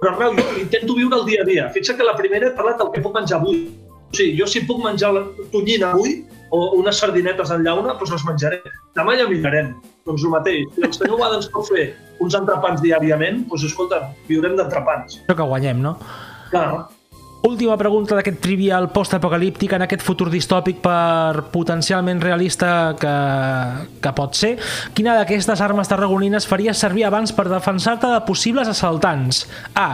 però 0.00 0.16
jo 0.32 0.44
intento 0.58 0.94
viure 0.96 1.16
el 1.20 1.26
dia 1.26 1.42
a 1.42 1.44
dia. 1.44 1.68
Fixa't 1.74 1.98
que 1.98 2.04
la 2.06 2.16
primera 2.16 2.48
he 2.48 2.56
parlat 2.56 2.78
del 2.80 2.90
que 2.94 3.02
puc 3.04 3.14
menjar 3.14 3.38
avui. 3.38 3.68
O 4.10 4.16
sigui, 4.18 4.34
jo 4.40 4.46
si 4.50 4.64
puc 4.66 4.82
menjar 4.82 5.12
la 5.14 5.22
tonyina 5.52 5.92
avui, 5.94 6.16
o 6.50 6.60
unes 6.80 6.98
sardinetes 6.98 7.52
en 7.54 7.62
llauna, 7.62 7.94
doncs 7.94 8.10
les 8.16 8.24
menjaré. 8.26 8.58
Demà 8.98 9.14
ja 9.18 9.28
mirarem. 9.30 9.74
Doncs 10.08 10.24
el 10.26 10.32
mateix. 10.34 10.64
Si 10.74 10.82
el 10.82 10.94
senyor 10.96 11.20
Wada 11.20 11.38
ens 11.38 11.46
pot 11.54 11.68
fer 11.70 11.92
uns 12.24 12.34
entrepans 12.34 12.82
diàriament, 12.82 13.44
doncs 13.52 13.68
escolta, 13.70 14.02
viurem 14.26 14.56
d'entrepans. 14.58 15.20
Això 15.22 15.36
que 15.38 15.46
guanyem, 15.52 15.78
no? 15.84 15.94
Clar, 16.50 16.88
Última 17.40 17.72
pregunta 17.80 18.12
d'aquest 18.12 18.36
trivial 18.44 18.90
postapocalíptic 18.92 19.72
en 19.72 19.86
aquest 19.86 20.02
futur 20.04 20.26
distòpic 20.28 20.82
per 20.84 21.46
potencialment 21.48 22.18
realista 22.20 22.92
que, 23.00 23.12
que 24.04 24.12
pot 24.12 24.36
ser. 24.36 24.50
Quina 24.92 25.14
d'aquestes 25.16 25.62
armes 25.64 25.88
tarragonines 25.88 26.44
faries 26.44 26.76
servir 26.84 27.06
abans 27.08 27.32
per 27.32 27.46
defensar-te 27.48 28.10
de 28.12 28.18
possibles 28.28 28.68
assaltants? 28.68 29.46
A. 29.72 29.86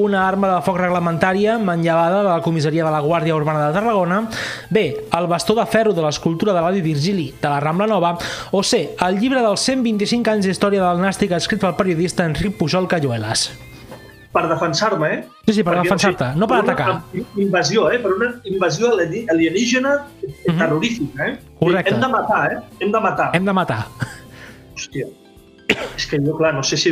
Una 0.00 0.22
arma 0.24 0.54
de 0.54 0.62
foc 0.64 0.78
reglamentària 0.80 1.58
manllevada 1.60 2.22
de 2.22 2.30
la 2.30 2.40
comissaria 2.46 2.88
de 2.88 2.94
la 2.96 3.04
Guàrdia 3.04 3.36
Urbana 3.36 3.66
de 3.66 3.76
Tarragona. 3.76 4.22
B. 4.72 4.86
El 5.12 5.28
bastó 5.28 5.58
de 5.60 5.68
ferro 5.68 5.92
de 5.92 6.06
l'escultura 6.06 6.56
de 6.56 6.64
l'avi 6.64 6.80
Virgili 6.80 7.28
de 7.36 7.52
la 7.52 7.60
Rambla 7.60 7.90
Nova. 7.90 8.14
O 8.56 8.64
C. 8.64 8.96
El 9.04 9.20
llibre 9.20 9.44
dels 9.44 9.68
125 9.68 10.38
anys 10.38 10.48
d'història 10.48 10.88
del 10.88 11.04
nàstic 11.04 11.36
escrit 11.36 11.60
pel 11.60 11.76
periodista 11.76 12.24
Enric 12.24 12.56
Pujol 12.56 12.88
Cayuelas. 12.88 13.50
Per 14.34 14.42
defensar-me, 14.50 15.08
eh? 15.14 15.20
Sí, 15.46 15.52
sí, 15.60 15.62
per 15.62 15.76
defensar-te, 15.78 16.32
no 16.34 16.48
per 16.50 16.58
una 16.64 16.72
atacar. 16.72 16.94
Invasió, 17.38 17.86
eh? 17.94 18.00
Per 18.02 18.12
una 18.16 18.32
invasió 18.50 18.90
alienígena 19.30 19.92
Mhm. 20.48 20.58
terrorífica, 20.58 21.28
eh? 21.28 21.38
Correcte. 21.60 21.94
Hem 21.94 22.00
de 22.00 22.08
matar, 22.08 22.52
eh? 22.52 22.58
Hem 22.80 22.92
de 22.92 23.00
matar. 23.00 23.30
Hem 23.36 23.44
de 23.44 23.52
matar. 23.52 23.86
Hòstia. 24.74 25.06
És 25.96 26.06
que 26.10 26.18
jo, 26.18 26.36
clar, 26.36 26.52
no 26.54 26.62
sé 26.62 26.76
si... 26.76 26.90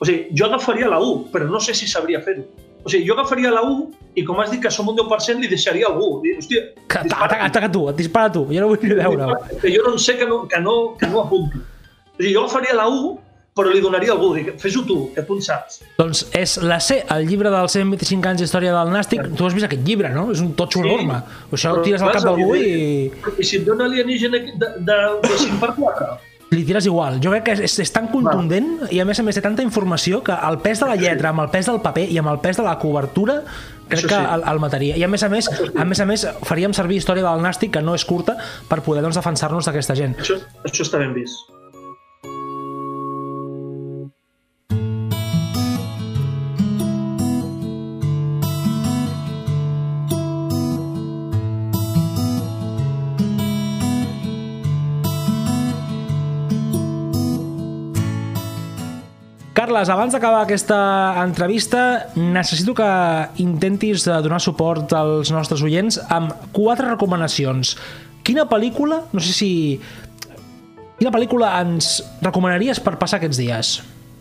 O 0.00 0.06
sigui, 0.06 0.28
jo 0.32 0.46
agafaria 0.46 0.88
la 0.88 1.00
U, 1.04 1.26
però 1.32 1.44
no 1.50 1.60
sé 1.60 1.74
si 1.74 1.86
sabria 1.86 2.20
fer-ho. 2.24 2.44
O 2.84 2.88
sigui, 2.88 3.04
jo 3.06 3.12
agafaria 3.18 3.50
la 3.52 3.60
U 3.62 3.90
i 4.16 4.22
com 4.24 4.38
has 4.40 4.50
dit 4.50 4.62
que 4.62 4.70
som 4.70 4.88
un 4.88 4.96
10%, 4.96 5.40
li 5.42 5.48
deixaria 5.50 5.86
algú. 5.90 6.22
Dir, 6.22 6.38
hòstia, 6.38 6.62
Ataca, 6.88 7.44
ataca, 7.44 7.68
tu, 7.70 7.82
et 7.90 7.96
dispara 7.98 8.30
tu. 8.32 8.46
Jo 8.48 8.62
no 8.62 8.68
vull 8.70 8.78
ni 8.82 8.94
veure-ho. 8.94 9.34
Que 9.60 9.74
jo 9.74 9.82
no 9.84 9.92
en 9.92 9.98
sé 9.98 10.16
que 10.16 10.24
no, 10.26 10.46
que 10.48 10.60
no, 10.60 10.96
que 10.96 11.06
no 11.10 11.20
apunto. 11.26 11.58
O 11.58 12.16
sigui, 12.22 12.32
jo 12.32 12.46
agafaria 12.46 12.74
la 12.78 12.88
U, 12.88 13.18
però 13.56 13.72
li 13.72 13.80
donaria 13.82 14.12
a 14.12 14.14
algú. 14.14 14.30
Fes-ho 14.58 14.84
tu, 14.86 14.98
que 15.14 15.22
tu 15.26 15.34
en 15.36 15.42
saps. 15.42 15.80
Doncs 15.98 16.24
és 16.36 16.56
la 16.62 16.78
C, 16.80 17.02
el 17.10 17.26
llibre 17.28 17.50
dels 17.52 17.72
125 17.76 18.28
anys 18.30 18.40
d'història 18.44 18.72
del 18.76 18.92
Nàstic. 18.94 19.26
Tu 19.36 19.46
has 19.46 19.54
vist 19.56 19.66
aquest 19.66 19.84
llibre, 19.86 20.08
no? 20.14 20.30
És 20.32 20.40
un 20.40 20.54
totxo 20.54 20.80
Sí. 20.82 20.88
enorme. 20.88 21.20
Això 21.52 21.72
ho 21.72 21.76
Però, 21.80 21.84
tires 21.84 22.02
al 22.02 22.12
cap 22.12 22.22
d'algú 22.24 22.54
i 22.56 23.10
I 23.38 23.44
si 23.44 23.56
et 23.58 23.64
dona 23.66 23.84
alienígena 23.84 24.38
de, 24.38 24.74
de, 24.78 24.98
de 25.28 25.38
5 25.38 25.60
per 25.60 25.74
4? 25.76 26.18
li 26.50 26.64
tires 26.66 26.84
igual. 26.86 27.20
Jo 27.22 27.30
crec 27.30 27.44
que 27.44 27.52
és, 27.62 27.78
és 27.78 27.92
tan 27.94 28.08
contundent 28.10 28.88
i 28.90 28.98
a 28.98 29.04
més 29.06 29.20
a 29.20 29.22
més 29.22 29.36
té 29.38 29.42
tanta 29.44 29.62
informació 29.62 30.18
que 30.26 30.34
el 30.34 30.58
pes 30.58 30.80
de 30.80 30.86
la 30.90 30.96
lletra, 30.96 31.30
amb 31.30 31.44
el 31.44 31.48
pes 31.52 31.66
del 31.70 31.78
paper 31.80 32.08
i 32.10 32.18
amb 32.18 32.26
el 32.32 32.40
pes 32.42 32.56
de 32.58 32.64
la 32.66 32.76
cobertura 32.76 33.36
crec 33.88 34.00
Això 34.00 34.08
que 34.08 34.16
sí. 34.18 34.34
el, 34.34 34.42
el 34.50 34.58
mataria. 34.58 34.96
I 34.98 35.04
a 35.04 35.08
més 35.08 35.22
a 35.22 35.28
més, 35.28 35.46
a 35.76 35.84
més 35.84 36.00
a 36.00 36.06
més 36.06 36.26
faríem 36.42 36.74
servir 36.74 36.96
història 36.98 37.22
del 37.22 37.40
Nàstic, 37.42 37.70
que 37.74 37.82
no 37.82 37.94
és 37.94 38.04
curta, 38.04 38.34
per 38.68 38.80
poder 38.82 39.02
doncs, 39.02 39.14
defensar-nos 39.18 39.66
d'aquesta 39.70 39.94
gent. 39.94 40.16
Això, 40.18 40.40
això 40.66 40.82
està 40.82 40.98
ben 40.98 41.14
vist. 41.14 41.46
Carles, 59.60 59.90
abans 59.92 60.14
d'acabar 60.14 60.38
aquesta 60.46 60.76
entrevista, 61.20 62.06
necessito 62.16 62.72
que 62.72 62.86
intentis 63.44 64.06
eh, 64.08 64.14
donar 64.24 64.38
suport 64.40 64.94
als 64.96 65.28
nostres 65.34 65.60
oients 65.60 65.98
amb 66.08 66.32
quatre 66.56 66.86
recomanacions. 66.88 67.74
Quina 68.24 68.46
pel·lícula, 68.48 69.02
no 69.12 69.20
sé 69.20 69.34
si... 69.36 69.50
Quina 70.96 71.12
pel·lícula 71.12 71.50
ens 71.60 71.90
recomanaries 72.24 72.80
per 72.80 72.94
passar 73.02 73.20
aquests 73.20 73.42
dies? 73.42 73.74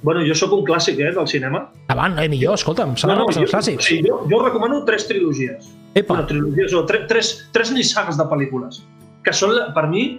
Bueno, 0.04 0.26
jo 0.28 0.36
sóc 0.36 0.58
un 0.58 0.68
clàssic, 0.68 1.00
eh, 1.00 1.16
del 1.16 1.32
cinema. 1.32 1.64
Avant, 1.96 2.20
eh, 2.20 2.28
millor, 2.28 2.60
escolta'm, 2.60 3.00
s'ha 3.00 3.08
repassar 3.14 3.46
els 3.46 3.48
jo, 3.48 3.56
clàssics. 3.56 3.88
sí, 3.88 4.04
jo, 4.04 4.20
jo 4.28 4.44
recomano 4.44 4.84
tres 4.84 5.08
trilogies. 5.08 5.72
Epa, 5.94 6.18
Bueno, 6.18 6.28
trilogies 6.36 6.76
o 6.76 6.84
tre, 6.84 7.06
tres, 7.08 7.34
tres 7.56 7.72
nissagues 7.72 8.20
de 8.20 8.28
pel·lícules, 8.28 8.84
que 9.24 9.32
són, 9.32 9.56
per 9.72 9.88
mi, 9.88 10.10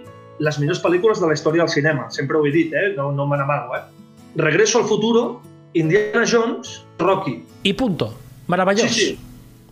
les 0.41 0.57
millors 0.57 0.81
pel·lícules 0.81 1.21
de 1.21 1.29
la 1.29 1.37
història 1.37 1.67
del 1.67 1.75
cinema. 1.77 2.09
Sempre 2.09 2.41
ho 2.41 2.45
he 2.49 2.57
dit, 2.57 2.73
eh? 2.73 2.95
no, 2.97 3.11
no 3.13 3.29
me 3.29 3.37
n'amago. 3.37 3.77
Eh? 3.77 4.00
Regreso 4.35 4.79
al 4.79 4.85
futuro, 4.85 5.41
Indiana 5.73 6.25
Jones, 6.25 6.83
Rocky. 6.99 7.43
i 7.63 7.73
punto. 7.73 8.13
Meravellós. 8.47 8.91
Sí, 8.91 9.15
sí. 9.15 9.19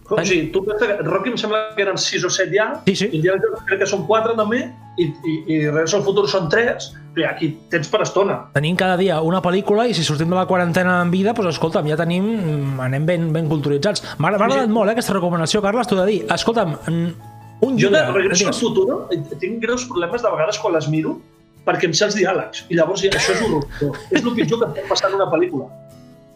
O 0.09 0.17
sigui, 0.25 0.47
tu 0.49 0.63
pensa 0.65 0.87
que 0.87 1.03
Rocky 1.05 1.29
em 1.29 1.37
sembla 1.37 1.75
que 1.75 1.83
eren 1.83 1.97
6 1.97 2.23
o 2.25 2.29
7 2.33 2.49
ja, 2.55 2.81
Sí, 2.87 2.95
sí. 2.95 3.09
Indiana 3.13 3.41
Jones 3.43 3.61
crec 3.67 3.83
que 3.83 3.87
són 3.89 4.07
4 4.07 4.33
també, 4.37 4.63
i, 4.97 5.05
i, 5.05 5.33
i 5.45 5.57
Regreso 5.69 5.99
al 5.99 6.03
futur 6.03 6.25
són 6.29 6.49
3, 6.49 6.87
però 7.13 7.29
aquí 7.29 7.51
tens 7.69 7.89
per 7.91 8.01
estona. 8.01 8.39
Tenim 8.55 8.77
cada 8.79 8.97
dia 8.97 9.19
una 9.21 9.41
pel·lícula 9.41 9.85
i 9.85 9.93
si 9.93 10.03
sortim 10.03 10.31
de 10.33 10.37
la 10.39 10.47
quarantena 10.49 10.99
en 11.03 11.11
vida, 11.13 11.33
doncs 11.37 11.59
escolta'm, 11.59 11.87
ja 11.91 11.97
tenim, 11.99 12.25
mm, 12.25 12.79
anem 12.87 13.05
ben, 13.05 13.29
ben 13.35 13.49
culturitzats. 13.51 14.01
M'ha 14.17 14.33
agradat 14.33 14.69
molt 14.69 14.89
eh, 14.89 14.95
aquesta 14.97 15.13
recomanació, 15.13 15.61
Carles, 15.61 15.87
t'ho 15.87 15.99
de 16.01 16.07
dir. 16.09 16.19
Escolta'm, 16.33 16.73
un 16.89 17.77
Jo 17.77 17.89
llibre... 17.89 17.99
de 17.99 18.11
Regreso 18.17 18.47
al 18.47 18.57
futuro 18.57 19.01
eh, 19.11 19.21
tinc 19.37 19.61
greus 19.61 19.85
problemes 19.85 20.23
de 20.23 20.31
vegades 20.31 20.57
quan 20.57 20.73
les 20.73 20.87
miro 20.89 21.19
perquè 21.67 21.89
em 21.89 21.93
sé 21.97 22.07
els 22.07 22.17
diàlegs, 22.17 22.65
i 22.69 22.79
llavors 22.79 23.03
això 23.05 23.35
és 23.35 23.45
horrorós. 23.45 24.01
és 24.11 24.23
el 24.23 24.33
pitjor 24.35 24.63
que 24.63 24.73
pot 24.79 24.91
passar 24.95 25.11
en 25.11 25.19
una 25.19 25.29
pel·lícula. 25.31 25.69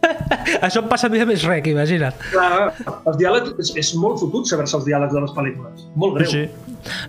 Això 0.66 0.82
em 0.82 0.88
passa 0.88 1.08
a 1.08 1.12
mi 1.12 1.20
de 1.20 1.26
més 1.28 1.44
rec, 1.48 1.68
imagina't. 1.70 2.16
Clar, 2.32 2.72
els 2.94 3.18
diàlegs, 3.20 3.54
és, 3.62 3.70
és 3.80 3.92
molt 4.00 4.20
fotut 4.22 4.48
saber-se 4.48 4.76
els 4.78 4.86
diàlegs 4.88 5.14
de 5.14 5.22
les 5.24 5.34
pel·lícules. 5.36 5.84
Molt 6.00 6.18
greu. 6.18 6.32
Sí. 6.32 6.42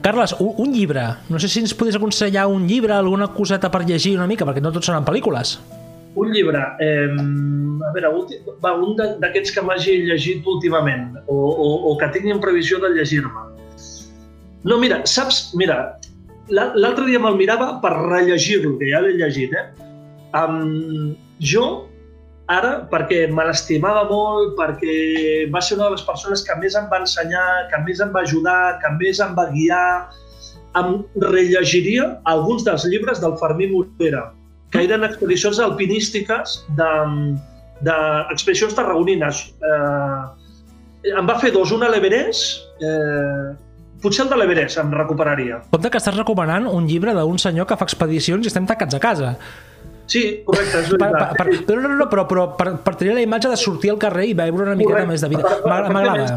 Carles, 0.05 0.35
un, 0.39 0.53
un 0.63 0.75
llibre. 0.75 1.03
No 1.31 1.41
sé 1.41 1.49
si 1.51 1.63
ens 1.63 1.75
podries 1.77 1.97
aconsellar 1.99 2.45
un 2.51 2.67
llibre, 2.69 2.95
alguna 2.95 3.27
coseta 3.35 3.71
per 3.73 3.83
llegir 3.87 4.15
una 4.19 4.29
mica, 4.31 4.47
perquè 4.47 4.63
no 4.63 4.71
tots 4.75 4.87
seran 4.91 5.07
pel·lícules. 5.07 5.57
Un 6.15 6.31
llibre, 6.31 6.61
eh, 6.79 7.11
a 7.11 7.91
veure, 7.91 8.11
últim, 8.21 8.45
va, 8.63 8.71
un 8.79 8.95
d'aquests 8.95 9.51
que 9.51 9.63
m'hagi 9.67 9.97
llegit 10.07 10.47
últimament 10.47 11.09
o, 11.27 11.35
o, 11.35 11.67
o 11.91 11.97
que 11.99 12.07
tingui 12.13 12.31
en 12.31 12.39
previsió 12.43 12.79
de 12.79 12.93
llegir-me. 12.95 13.49
No, 14.65 14.79
mira, 14.81 15.01
saps, 15.05 15.49
mira, 15.59 15.97
l'altre 16.49 17.05
dia 17.07 17.19
me'l 17.21 17.37
mirava 17.39 17.75
per 17.81 17.93
rellegir-lo, 17.95 18.75
que 18.79 18.91
ja 18.91 19.01
l'he 19.01 19.15
llegit, 19.17 19.53
eh? 19.53 19.65
Um, 20.35 21.15
jo, 21.39 21.87
ara, 22.51 22.83
perquè 22.91 23.25
me 23.33 23.47
l'estimava 23.47 24.03
molt, 24.09 24.53
perquè 24.59 25.47
va 25.53 25.61
ser 25.63 25.79
una 25.79 25.89
de 25.89 25.95
les 25.95 26.05
persones 26.05 26.43
que 26.45 26.57
més 26.61 26.75
em 26.77 26.87
va 26.91 27.01
ensenyar, 27.01 27.67
que 27.71 27.81
més 27.87 28.03
em 28.03 28.13
va 28.13 28.21
ajudar, 28.27 28.77
que 28.83 28.93
més 28.99 29.21
em 29.23 29.33
va 29.37 29.49
guiar, 29.53 30.11
em 30.75 30.95
rellegiria 31.23 32.09
alguns 32.29 32.65
dels 32.67 32.85
llibres 32.91 33.21
del 33.23 33.37
Fermí 33.41 33.69
Morera, 33.71 34.27
que 34.71 34.83
eren 34.83 35.07
expedicions 35.07 35.59
alpinístiques 35.63 36.59
de, 36.77 36.91
de 37.87 37.99
expedicions 38.33 38.75
tarragonines. 38.75 39.45
Eh, 39.63 41.13
em 41.15 41.29
va 41.29 41.37
fer 41.39 41.53
dos, 41.55 41.71
un 41.71 41.85
a 41.85 41.89
l'Everest, 41.93 42.65
eh, 42.83 43.53
potser 44.01 44.25
el 44.25 44.29
de 44.33 44.37
l'Everest 44.41 44.77
em 44.81 44.91
recuperaria. 44.93 45.61
Compte 45.71 45.89
que 45.93 45.97
estàs 46.01 46.17
recomanant 46.17 46.67
un 46.71 46.87
llibre 46.87 47.13
d'un 47.17 47.37
senyor 47.41 47.67
que 47.69 47.77
fa 47.77 47.85
expedicions 47.87 48.45
i 48.45 48.51
estem 48.51 48.65
tancats 48.69 48.95
a 48.95 48.99
casa. 48.99 49.35
Sí, 50.05 50.43
correcte, 50.45 50.83
és 50.83 50.89
Per, 50.91 50.97
per, 50.99 51.09
veritat. 51.09 51.65
per, 51.65 51.75
no, 51.81 51.87
no, 51.89 51.95
no, 51.97 52.05
però, 52.11 52.27
però 52.29 52.43
per, 52.55 52.75
per 52.85 52.91
tenir 52.95 53.15
la 53.15 53.23
imatge 53.25 53.49
de 53.49 53.57
sortir 53.57 53.89
al 53.89 53.97
carrer 53.97 54.27
i 54.29 54.35
veure 54.37 54.67
una 54.67 54.75
miqueta 54.77 55.05
més 55.09 55.23
de 55.25 55.29
vida. 55.31 55.41
Per- 55.41 55.63
per- 55.63 55.93
M'agrada. 55.95 56.27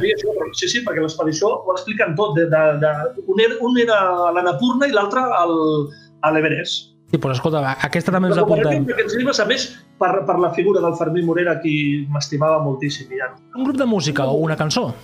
sí, 0.57 0.69
Sí, 0.73 0.81
perquè 0.87 1.03
l'expedició 1.05 1.51
ho 1.67 1.75
expliquen 1.75 2.15
tot. 2.17 2.33
De, 2.39 2.47
de, 2.49 2.63
de, 2.81 2.93
un, 3.27 3.41
era, 3.45 3.59
un 3.61 3.77
era 3.79 3.99
a 4.29 4.31
l'Anapurna 4.33 4.89
i 4.89 4.93
l'altre 4.97 5.21
al- 5.21 5.91
a 6.23 6.31
l'Everest. 6.33 6.95
Sí, 7.11 7.17
doncs 7.21 7.37
escolta, 7.39 7.77
aquesta 7.85 8.13
també 8.13 8.29
ens 8.33 8.37
l'apuntem. 8.41 8.89
Aquests 8.89 9.15
llibres, 9.21 9.39
a 9.41 9.45
més, 9.49 9.69
per, 10.01 10.11
per 10.25 10.39
la 10.41 10.51
figura 10.57 10.81
del 10.81 10.97
Fermí 10.97 11.23
Morera, 11.25 11.59
qui 11.61 12.07
m'estimava 12.13 12.59
moltíssim. 12.65 13.13
Ja. 13.21 13.35
Un 13.55 13.65
grup 13.69 13.77
de 13.77 13.85
música 13.85 14.25
o 14.25 14.41
una 14.49 14.57
cançó? 14.57 14.95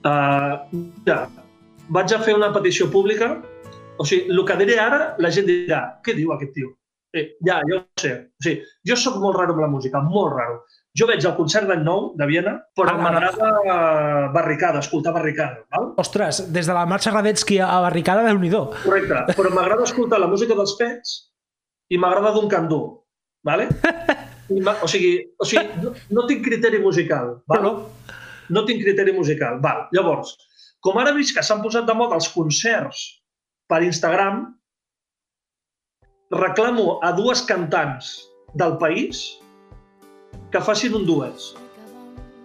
Uh, 0.00 0.64
ja, 1.06 1.24
vaig 1.92 2.12
a 2.14 2.20
fer 2.24 2.34
una 2.38 2.52
petició 2.54 2.88
pública. 2.92 3.34
O 4.00 4.06
sigui, 4.08 4.30
el 4.32 4.44
que 4.48 4.56
diré 4.62 4.78
ara, 4.80 5.14
la 5.20 5.30
gent 5.34 5.48
dirà, 5.48 5.80
què 6.04 6.14
diu 6.16 6.32
aquest 6.32 6.54
tio? 6.56 6.70
Eh, 7.12 7.34
ja, 7.44 7.58
jo 7.66 7.80
ho 7.80 8.00
sé. 8.00 8.12
O 8.38 8.44
sigui, 8.44 8.62
jo 8.86 8.96
sóc 8.96 9.18
molt 9.20 9.36
raro 9.36 9.56
amb 9.56 9.64
la 9.64 9.72
música, 9.72 10.00
molt 10.00 10.32
raro. 10.36 10.60
Jo 10.98 11.06
veig 11.06 11.22
el 11.26 11.34
concert 11.36 11.68
d'any 11.70 11.82
nou 11.86 12.08
de 12.18 12.26
Viena, 12.26 12.56
però 12.74 12.94
Ah, 12.96 13.02
m'agrada 13.02 13.50
uh, 13.60 14.32
barricada, 14.34 14.80
escoltar 14.82 15.12
barricada. 15.14 15.62
Val? 15.70 15.92
Ostres, 16.02 16.40
des 16.50 16.66
de 16.66 16.74
la 16.74 16.86
marxa 16.86 17.12
Radetzky 17.14 17.60
a 17.62 17.76
Barricada, 17.84 18.24
déu 18.26 18.40
nhi 18.40 18.50
Correcte, 18.50 19.36
però 19.36 19.52
m'agrada 19.54 19.86
escoltar 19.86 20.18
la 20.18 20.26
música 20.26 20.54
dels 20.54 20.74
Pets 20.78 21.14
i 21.90 21.98
m'agrada 21.98 22.32
d'un 22.34 22.48
candó. 22.48 23.04
Vale? 23.44 23.68
I 24.50 24.62
o 24.66 24.88
sigui, 24.90 25.12
o 25.38 25.46
sigui 25.46 25.82
no, 25.82 25.94
no 26.10 26.26
tinc 26.26 26.42
criteri 26.44 26.80
musical. 26.82 27.36
Val? 27.46 27.62
No, 27.62 27.72
no 28.50 28.64
tinc 28.68 28.82
criteri 28.84 29.12
musical. 29.16 29.60
Val. 29.64 29.86
Llavors, 29.96 30.36
com 30.84 30.98
ara 31.00 31.12
vist 31.16 31.34
que 31.36 31.44
s'han 31.44 31.62
posat 31.64 31.86
de 31.88 31.94
moda 31.96 32.18
els 32.18 32.28
concerts 32.34 33.02
per 33.70 33.82
Instagram, 33.86 34.46
reclamo 36.30 36.98
a 37.02 37.12
dues 37.16 37.42
cantants 37.46 38.12
del 38.54 38.76
país 38.78 39.24
que 40.50 40.62
facin 40.62 40.94
un 40.94 41.06
duet. 41.06 41.50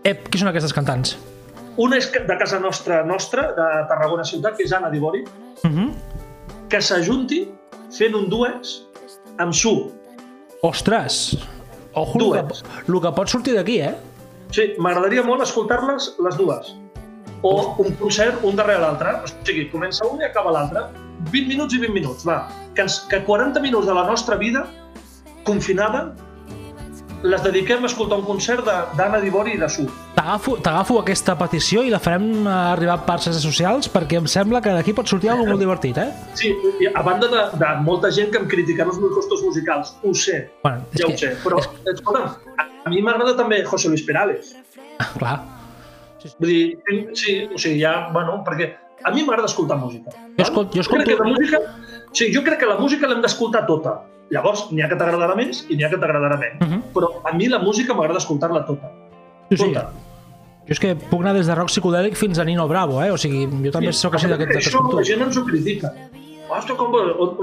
Ep, 0.05 0.27
qui 0.29 0.41
són 0.41 0.49
aquestes 0.51 0.73
cantants? 0.73 1.15
Una 1.81 1.97
és 1.99 2.07
de 2.13 2.37
casa 2.39 2.59
nostra, 2.61 3.01
nostra, 3.03 3.49
de 3.57 3.69
Tarragona 3.89 4.23
ciutat, 4.23 4.55
que 4.57 4.63
és 4.63 4.73
Anna 4.73 4.89
Dibori, 4.93 5.25
Uh 5.63 5.71
-huh. 5.71 5.89
que 6.69 6.81
s'ajunti 6.81 7.47
fent 7.89 8.13
un 8.13 8.29
duets 8.29 8.83
amb 9.37 9.53
Su. 9.53 9.91
Ostres! 10.61 11.37
Ojo, 11.93 12.19
el 12.19 12.47
que, 12.47 12.91
el 12.91 13.01
que 13.01 13.11
pot 13.15 13.27
sortir 13.29 13.53
d'aquí, 13.55 13.79
eh? 13.79 13.95
Sí, 14.53 14.73
m'agradaria 14.81 15.23
molt 15.25 15.45
escoltar-les 15.45 16.11
les 16.25 16.37
dues. 16.37 16.75
O 17.45 17.55
un 17.83 17.95
concert 17.99 18.43
un 18.45 18.55
darrere 18.57 18.83
l'altre. 18.83 19.17
O 19.23 19.31
sigui, 19.47 19.67
comença 19.71 20.05
un 20.09 20.21
i 20.21 20.27
acaba 20.27 20.53
l'altre. 20.55 20.87
20 21.31 21.49
minuts 21.49 21.73
i 21.73 21.81
20 21.81 21.95
minuts, 21.95 22.27
va. 22.27 22.43
Que, 22.75 22.85
ens, 22.85 23.01
que 23.09 23.21
40 23.25 23.61
minuts 23.63 23.87
de 23.87 23.95
la 23.95 24.05
nostra 24.07 24.37
vida, 24.37 24.65
confinada, 25.47 26.09
les 27.25 27.41
dediquem 27.43 27.83
a 27.83 27.89
escoltar 27.89 28.19
un 28.21 28.25
concert 28.25 28.65
d'Anna 28.65 29.19
Dibori 29.23 29.55
i 29.55 29.61
de 29.61 29.69
Su. 29.71 29.85
T'agafo 30.15 30.99
aquesta 30.99 31.35
petició 31.37 31.83
i 31.85 31.91
la 31.93 31.99
farem 32.01 32.47
arribar 32.49 32.99
per 33.07 33.17
xarxes 33.23 33.43
socials 33.45 33.89
perquè 33.91 34.19
em 34.21 34.29
sembla 34.29 34.61
que 34.63 34.73
d'aquí 34.73 34.93
pot 34.97 35.09
sortir 35.09 35.31
alguna 35.33 35.53
molt 35.53 35.63
divertit, 35.63 35.99
eh? 36.01 36.09
Sí, 36.37 36.53
a 36.91 37.03
banda 37.05 37.29
de, 37.31 37.43
de 37.61 37.73
molta 37.85 38.11
gent 38.13 38.31
que 38.33 38.41
em 38.41 38.47
criticarà 38.51 38.93
els 38.93 39.01
meus 39.01 39.13
costos 39.17 39.43
musicals, 39.45 39.95
ho 40.03 40.13
sé, 40.13 40.45
Bueno, 40.63 40.85
ja 40.93 41.05
que, 41.05 41.13
ho 41.13 41.17
sé, 41.23 41.33
però, 41.43 41.61
escolta, 41.93 42.25
a 42.85 42.89
mi 42.93 43.01
m'agrada 43.01 43.35
també 43.37 43.63
José 43.65 43.89
Luis 43.89 44.03
Perales. 44.05 44.55
Clar. 45.17 45.37
Vull 46.39 46.49
dir, 46.49 46.79
sí, 47.13 47.35
o 47.53 47.57
sigui, 47.57 47.79
ja, 47.83 48.09
bueno, 48.13 48.39
perquè 48.45 48.71
a 49.05 49.11
mi 49.13 49.23
m'agrada 49.25 49.45
escoltar 49.51 49.77
música. 49.77 50.09
Jo 50.37 50.43
escol- 50.45 50.69
jo 50.73 50.81
escolto- 50.81 51.03
crec 51.05 51.17
que 51.17 51.23
la 51.23 51.29
música, 51.29 51.59
sí, 52.11 52.31
jo 52.33 52.41
crec 52.43 52.59
que 52.59 52.65
la 52.65 52.77
música 52.79 53.07
l'hem 53.07 53.21
d'escoltar 53.21 53.65
tota. 53.67 53.99
Llavors, 54.33 54.71
n'hi 54.71 54.81
ha 54.81 54.87
que 54.89 54.95
t'agradarà 54.97 55.35
més 55.37 55.65
i 55.69 55.75
n'hi 55.77 55.83
ha 55.85 55.89
que 55.91 55.99
t'agradarà 56.01 56.37
menys. 56.41 56.61
Uh 56.61 56.67
-huh. 56.71 56.81
Però 56.95 57.07
a 57.23 57.33
mi 57.37 57.47
la 57.47 57.59
música 57.59 57.93
m'agrada 57.93 58.17
escoltar-la 58.17 58.65
tota. 58.65 58.89
Sí, 59.51 59.57
sí. 59.57 59.63
Tota. 59.73 59.91
Jo 60.65 60.71
és 60.73 60.79
que 60.79 60.95
puc 60.95 61.21
anar 61.21 61.33
des 61.35 61.45
de 61.45 61.53
rock 61.53 61.67
psicodèlic 61.69 62.15
fins 62.15 62.39
a 62.39 62.43
Nino 62.43 62.67
Bravo, 62.67 63.03
eh? 63.03 63.11
O 63.11 63.17
sigui, 63.17 63.45
jo 63.63 63.71
també 63.71 63.93
Sí, 63.93 63.99
sóc 63.99 64.15
així 64.15 64.25
d'aquest 64.27 64.49
d'aquest 64.49 64.67
Això 64.73 64.79
com 64.81 64.89
tu. 64.89 64.97
la 64.97 65.03
gent 65.03 65.21
ens 65.21 65.37
ho 65.37 65.45
critica. 65.45 65.93
Ostres, 66.49 66.75
com... 66.77 66.91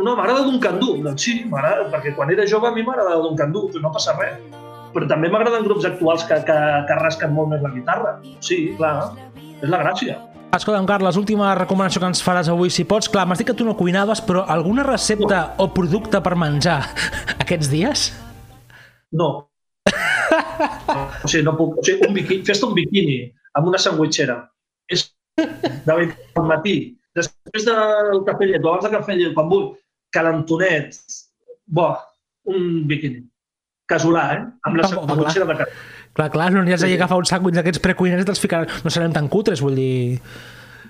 No, 0.03 0.17
m'agrada 0.17 0.43
d'un 0.43 0.59
candú. 0.59 0.97
Doncs 1.03 1.23
sí, 1.23 1.45
m'agrada, 1.45 1.89
perquè 1.93 2.17
quan 2.17 2.31
era 2.33 2.45
jove 2.47 2.67
a 2.67 2.73
mi 2.73 2.83
m'agradava 2.83 3.23
d'un 3.23 3.37
candú, 3.37 3.71
no 3.81 3.93
passa 3.93 4.17
res. 4.19 4.41
Però 4.93 5.09
també 5.09 5.31
m'agraden 5.33 5.65
grups 5.65 5.87
actuals 5.89 6.27
que, 6.29 6.37
que, 6.47 6.59
que 6.89 6.99
rasquen 7.01 7.33
molt 7.33 7.53
més 7.55 7.63
la 7.65 7.73
guitarra. 7.73 8.19
Sí, 8.45 8.75
clar, 8.77 9.13
és 9.63 9.71
la 9.73 9.81
gràcia. 9.85 10.19
Escolta'm, 10.53 10.85
Carles, 10.85 11.17
l'última 11.17 11.55
recomanació 11.57 12.03
que 12.03 12.11
ens 12.13 12.21
faràs 12.21 12.51
avui, 12.53 12.69
si 12.69 12.85
pots. 12.85 13.09
Clar, 13.09 13.25
m'has 13.25 13.41
dit 13.41 13.49
que 13.49 13.57
tu 13.57 13.65
no 13.65 13.73
cuinaves, 13.79 14.21
però 14.27 14.43
alguna 14.53 14.85
recepta 14.85 15.55
o 15.65 15.71
producte 15.73 16.21
per 16.21 16.35
menjar 16.37 16.83
aquests 17.45 17.71
dies? 17.73 18.11
No. 19.17 19.31
o 19.89 21.29
sigui, 21.29 21.45
no 21.47 21.57
puc... 21.57 21.79
O 21.81 21.87
sigui, 21.87 22.05
un 22.05 22.13
biquini, 22.19 22.45
fes-te 22.45 22.69
un 22.69 22.77
biquini 22.77 23.17
amb 23.57 23.73
una 23.73 23.81
sandwitxera. 23.81 24.43
És 24.93 25.09
de 25.41 25.97
al 25.97 26.47
matí. 26.49 26.77
Després 27.17 27.65
del 27.65 28.23
cafè 28.29 28.49
llet, 28.49 28.61
abans 28.61 28.85
del 28.85 28.93
cafè 28.99 29.17
llet, 29.17 29.33
quan 29.37 29.49
vull, 29.49 29.71
calentonet, 30.13 30.97
bo, 31.65 31.95
un 32.53 32.85
biquini. 32.89 33.25
Casolà, 33.93 34.25
eh? 34.37 34.41
Amb 34.69 34.81
la 34.81 34.89
sandwitxera 34.89 35.49
de 35.51 35.59
casa. 35.61 35.83
Clar, 36.13 36.29
clar, 36.33 36.49
no 36.53 36.61
allà 36.61 36.77
a 36.77 36.81
sí. 36.83 36.93
agafar 36.97 37.21
un 37.21 37.29
sàndwich 37.29 37.57
d'aquests 37.57 37.81
precuinats 37.85 38.25
i 38.25 38.29
te'ls 38.29 38.43
ficaran... 38.43 38.73
No 38.85 38.93
serem 38.93 39.15
tan 39.17 39.31
cutres, 39.33 39.63
vull 39.65 39.79
dir... 39.79 40.19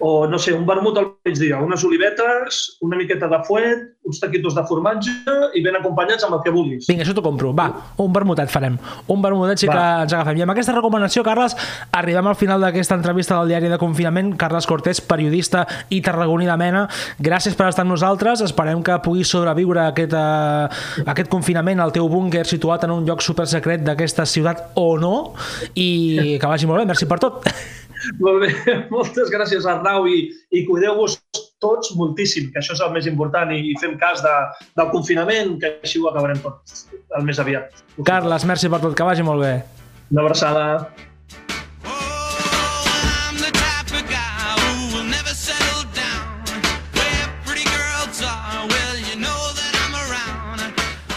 O, 0.02 0.26
no 0.26 0.38
sé, 0.42 0.50
un 0.50 0.64
vermut 0.66 0.96
al 0.98 1.12
migdia, 1.24 1.60
unes 1.62 1.84
olivetes, 1.86 2.62
una 2.82 2.96
miqueta 2.98 3.28
de 3.30 3.38
fuet, 3.46 3.84
uns 4.02 4.18
taquitos 4.18 4.56
de 4.56 4.64
formatge 4.66 5.12
i 5.54 5.62
ben 5.62 5.76
acompanyats 5.78 6.24
amb 6.26 6.34
el 6.34 6.40
que 6.42 6.50
vulguis. 6.50 6.88
Vinga, 6.90 7.04
això 7.04 7.14
t'ho 7.14 7.22
compro. 7.22 7.52
Va, 7.54 7.68
un 8.02 8.10
vermutet 8.14 8.50
farem. 8.50 8.74
Un 9.06 9.22
vermutet 9.22 9.62
sí 9.62 9.68
que 9.68 9.76
Va. 9.76 10.02
ens 10.02 10.12
agafem. 10.12 10.40
I 10.40 10.42
amb 10.42 10.54
aquesta 10.56 10.74
recomanació, 10.74 11.22
Carles, 11.22 11.54
arribem 11.94 12.26
al 12.26 12.34
final 12.40 12.66
d'aquesta 12.66 12.98
entrevista 12.98 13.38
del 13.38 13.52
diari 13.54 13.70
de 13.70 13.78
confinament. 13.78 14.32
Carles 14.40 14.66
Cortés, 14.66 15.00
periodista 15.06 15.68
i 15.94 16.00
tarragoní 16.02 16.50
de 16.50 16.56
mena. 16.58 16.88
Gràcies 17.22 17.54
per 17.54 17.68
estar 17.70 17.86
amb 17.86 17.94
nosaltres. 17.94 18.42
Esperem 18.42 18.82
que 18.82 18.98
puguis 19.06 19.30
sobreviure 19.30 19.84
a 19.84 19.92
aquest, 19.92 20.16
uh, 20.18 21.06
aquest 21.14 21.30
confinament 21.30 21.78
al 21.78 21.94
teu 21.94 22.10
búnquer 22.10 22.42
situat 22.50 22.88
en 22.88 22.96
un 22.98 23.06
lloc 23.06 23.22
super 23.22 23.46
secret 23.46 23.86
d'aquesta 23.86 24.26
ciutat 24.26 24.72
o 24.74 24.96
no. 24.98 25.14
I 25.78 26.40
que 26.42 26.50
vagi 26.50 26.66
molt 26.66 26.82
bé. 26.82 26.90
Merci 26.90 27.06
per 27.06 27.22
tot. 27.22 27.46
Molt 28.20 28.42
bé, 28.44 28.52
moltes 28.94 29.30
gràcies 29.32 29.68
Arnau 29.68 30.08
i, 30.10 30.26
i 30.54 30.64
cuideu-vos 30.68 31.18
tots 31.62 31.92
moltíssim, 31.94 32.50
que 32.50 32.58
això 32.58 32.74
és 32.74 32.82
el 32.82 32.90
més 32.96 33.06
important 33.06 33.52
i, 33.54 33.60
i 33.70 33.76
fem 33.80 33.94
cas 34.00 34.24
de, 34.24 34.34
del 34.78 34.90
confinament, 34.94 35.54
que 35.62 35.76
així 35.78 36.02
ho 36.02 36.10
acabarem 36.10 36.42
tot 36.42 36.74
el 37.18 37.28
més 37.28 37.38
aviat. 37.42 37.84
Carles, 38.08 38.46
merci 38.48 38.72
per 38.72 38.82
tot. 38.82 38.96
Que 38.98 39.06
vagi 39.06 39.26
molt 39.26 39.44
bé. 39.44 39.54
Una 40.10 40.26
abraçada. 40.26 40.66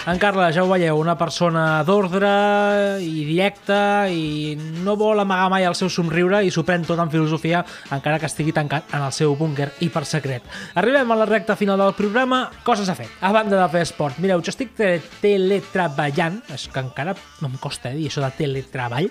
En 0.06 0.20
Carles, 0.22 0.54
ja 0.54 0.62
ho 0.62 0.68
veieu, 0.70 1.00
una 1.02 1.15
persona 1.18 1.80
d'ordre 1.82 2.30
i 3.02 3.24
directa 3.26 4.06
i 4.13 4.54
no 4.86 4.94
vol 5.00 5.18
amagar 5.18 5.48
mai 5.50 5.65
el 5.65 5.74
seu 5.74 5.89
somriure 5.89 6.44
i 6.46 6.52
s'ho 6.54 6.62
pren 6.68 6.86
tot 6.86 7.02
en 7.02 7.10
filosofia 7.10 7.63
encara 7.89 8.20
que 8.22 8.30
estigui 8.30 8.54
tancat 8.54 8.94
en 8.94 9.02
el 9.02 9.15
seu 9.18 9.34
búnquer 9.39 9.72
hipersecret. 9.82 10.46
Arribem 10.78 11.10
a 11.10 11.18
la 11.18 11.26
recta 11.26 11.56
final 11.58 11.82
del 11.82 11.96
programa, 11.98 12.44
coses 12.62 12.91
a 12.94 12.94
fer, 12.94 13.08
a 13.18 13.32
banda 13.34 13.58
de 13.58 13.65
fer 13.74 13.82
esport. 13.88 14.22
Mireu, 14.22 14.46
jo 14.46 14.54
estic 14.54 14.78
te 14.78 14.91
teletreballant, 15.24 16.38
és 16.54 16.68
que 16.70 16.86
encara 16.86 17.18
em 17.41 17.58
costa 17.58 17.89
eh, 17.89 17.98
dir 17.98 18.12
això 18.12 18.22
de 18.22 18.30
teletreball, 18.38 19.10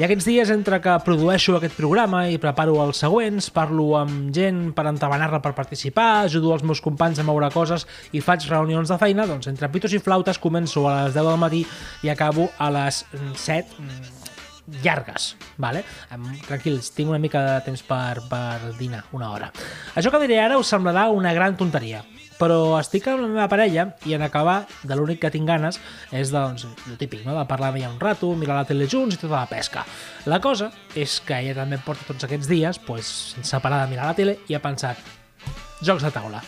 i 0.00 0.04
aquests 0.06 0.24
dies, 0.24 0.50
entre 0.54 0.78
que 0.80 0.92
produeixo 1.04 1.58
aquest 1.58 1.74
programa 1.76 2.22
i 2.32 2.38
preparo 2.40 2.78
els 2.80 3.02
següents, 3.02 3.50
parlo 3.52 3.90
amb 3.98 4.30
gent 4.32 4.70
per 4.76 4.86
entabanar-la 4.88 5.42
per 5.44 5.52
participar, 5.58 6.24
ajudo 6.24 6.54
els 6.54 6.64
meus 6.64 6.80
companys 6.80 7.20
a 7.20 7.26
moure 7.28 7.50
coses 7.52 7.84
i 8.16 8.22
faig 8.24 8.46
reunions 8.48 8.88
de 8.88 8.98
feina, 9.02 9.26
doncs 9.28 9.50
entre 9.52 9.68
pitos 9.74 9.92
i 9.92 10.00
flautes 10.00 10.40
començo 10.40 10.86
a 10.88 11.02
les 11.02 11.18
10 11.18 11.28
del 11.28 11.42
matí 11.44 11.62
i 12.02 12.12
acabo 12.12 12.48
a 12.56 12.70
les 12.72 13.02
7 13.12 13.76
mm, 13.82 14.80
llargues, 14.80 15.34
vale? 15.60 15.84
Tranquils, 16.48 16.88
tinc 16.96 17.12
una 17.12 17.20
mica 17.20 17.44
de 17.50 17.60
temps 17.68 17.84
per, 17.84 18.24
per 18.32 18.72
dinar, 18.80 19.04
una 19.12 19.28
hora. 19.34 19.52
Això 19.92 20.08
que 20.08 20.24
diré 20.24 20.40
ara 20.40 20.56
us 20.56 20.72
semblarà 20.72 21.10
una 21.12 21.34
gran 21.36 21.58
tonteria, 21.60 22.00
però 22.42 22.74
estic 22.80 23.06
amb 23.06 23.22
la 23.22 23.30
meva 23.30 23.46
parella 23.50 23.86
i 24.08 24.16
en 24.16 24.24
acabar 24.26 24.64
de 24.82 24.98
l'únic 24.98 25.20
que 25.22 25.30
tinc 25.30 25.46
ganes 25.46 25.78
és 26.10 26.32
doncs, 26.34 26.66
el 26.90 26.98
típic, 26.98 27.22
no? 27.26 27.36
de 27.38 27.46
parlar 27.46 27.70
ella 27.76 27.92
un 27.92 28.00
rato, 28.02 28.32
mirar 28.34 28.58
la 28.58 28.66
tele 28.66 28.90
junts 28.90 29.14
i 29.14 29.22
tota 29.22 29.36
la 29.36 29.46
pesca. 29.46 29.86
La 30.26 30.40
cosa 30.42 30.72
és 30.98 31.20
que 31.22 31.38
ella 31.38 31.54
també 31.62 31.78
porta 31.86 32.08
tots 32.08 32.26
aquests 32.26 32.50
dies, 32.50 32.82
pues, 32.82 33.14
sense 33.36 33.62
parar 33.62 33.84
de 33.84 33.94
mirar 33.94 34.10
la 34.10 34.18
tele, 34.18 34.38
i 34.50 34.58
ha 34.58 34.64
pensat 34.64 34.98
jocs 35.82 36.02
de 36.02 36.14
taula 36.14 36.42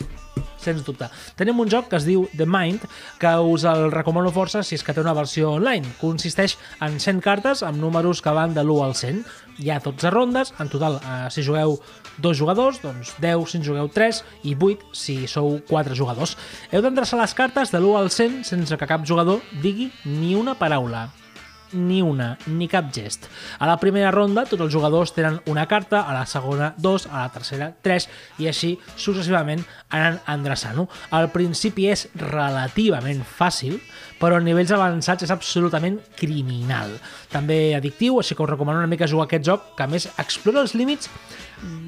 sens 0.65 0.85
dubte. 0.85 1.09
Tenim 1.39 1.61
un 1.61 1.71
joc 1.71 1.91
que 1.91 1.99
es 2.01 2.07
diu 2.09 2.27
The 2.37 2.47
Mind, 2.49 2.87
que 3.21 3.33
us 3.45 3.67
el 3.69 3.91
recomano 3.93 4.33
força 4.35 4.65
si 4.65 4.79
és 4.79 4.85
que 4.85 4.95
té 4.97 5.03
una 5.03 5.15
versió 5.17 5.53
online. 5.59 5.95
Consisteix 6.01 6.57
en 6.85 6.99
100 7.01 7.21
cartes 7.25 7.65
amb 7.67 7.81
números 7.81 8.23
que 8.25 8.35
van 8.35 8.57
de 8.57 8.65
l'1 8.65 8.85
al 8.87 8.97
100. 8.99 9.25
Hi 9.63 9.71
ha 9.71 9.81
12 9.83 10.11
rondes, 10.11 10.55
en 10.59 10.71
total, 10.73 10.99
eh, 10.99 11.29
si 11.31 11.45
jugueu 11.47 11.79
dos 12.19 12.39
jugadors, 12.39 12.81
doncs 12.83 13.15
10 13.23 13.51
si 13.51 13.59
en 13.59 13.67
jugueu 13.67 13.91
3 13.93 14.23
i 14.43 14.55
8 14.55 14.95
si 14.95 15.19
sou 15.31 15.61
4 15.69 15.95
jugadors. 15.95 16.37
Heu 16.73 16.83
d'endreçar 16.83 17.21
les 17.21 17.35
cartes 17.35 17.71
de 17.71 17.79
l'1 17.83 17.99
al 18.01 18.11
100 18.11 18.43
sense 18.45 18.79
que 18.79 18.91
cap 18.91 19.07
jugador 19.07 19.43
digui 19.63 19.93
ni 20.05 20.35
una 20.35 20.59
paraula 20.59 21.11
ni 21.75 22.01
una, 22.03 22.35
ni 22.47 22.69
cap 22.71 22.89
gest. 22.95 23.29
A 23.59 23.69
la 23.69 23.77
primera 23.83 24.13
ronda, 24.15 24.47
tots 24.49 24.63
els 24.63 24.73
jugadors 24.73 25.13
tenen 25.17 25.41
una 25.51 25.67
carta, 25.71 26.05
a 26.07 26.15
la 26.17 26.25
segona, 26.27 26.73
dos, 26.79 27.09
a 27.11 27.27
la 27.27 27.33
tercera, 27.35 27.73
tres, 27.83 28.09
i 28.39 28.49
així 28.49 28.75
successivament 28.97 29.65
anant 29.91 30.21
endreçant-ho. 30.37 30.89
Al 31.15 31.31
principi 31.35 31.89
és 31.93 32.07
relativament 32.21 33.25
fàcil, 33.27 33.81
però 34.21 34.39
a 34.39 34.45
nivells 34.45 34.73
avançats 34.73 35.27
és 35.27 35.33
absolutament 35.35 35.99
criminal. 36.17 36.95
També 37.33 37.75
addictiu, 37.77 38.21
així 38.21 38.37
que 38.37 38.45
us 38.47 38.53
recomano 38.55 38.81
una 38.81 38.91
mica 38.91 39.11
jugar 39.11 39.29
aquest 39.29 39.45
joc, 39.45 39.73
que 39.77 39.85
a 39.85 39.91
més 39.91 40.09
explora 40.17 40.63
els 40.65 40.77
límits 40.79 41.11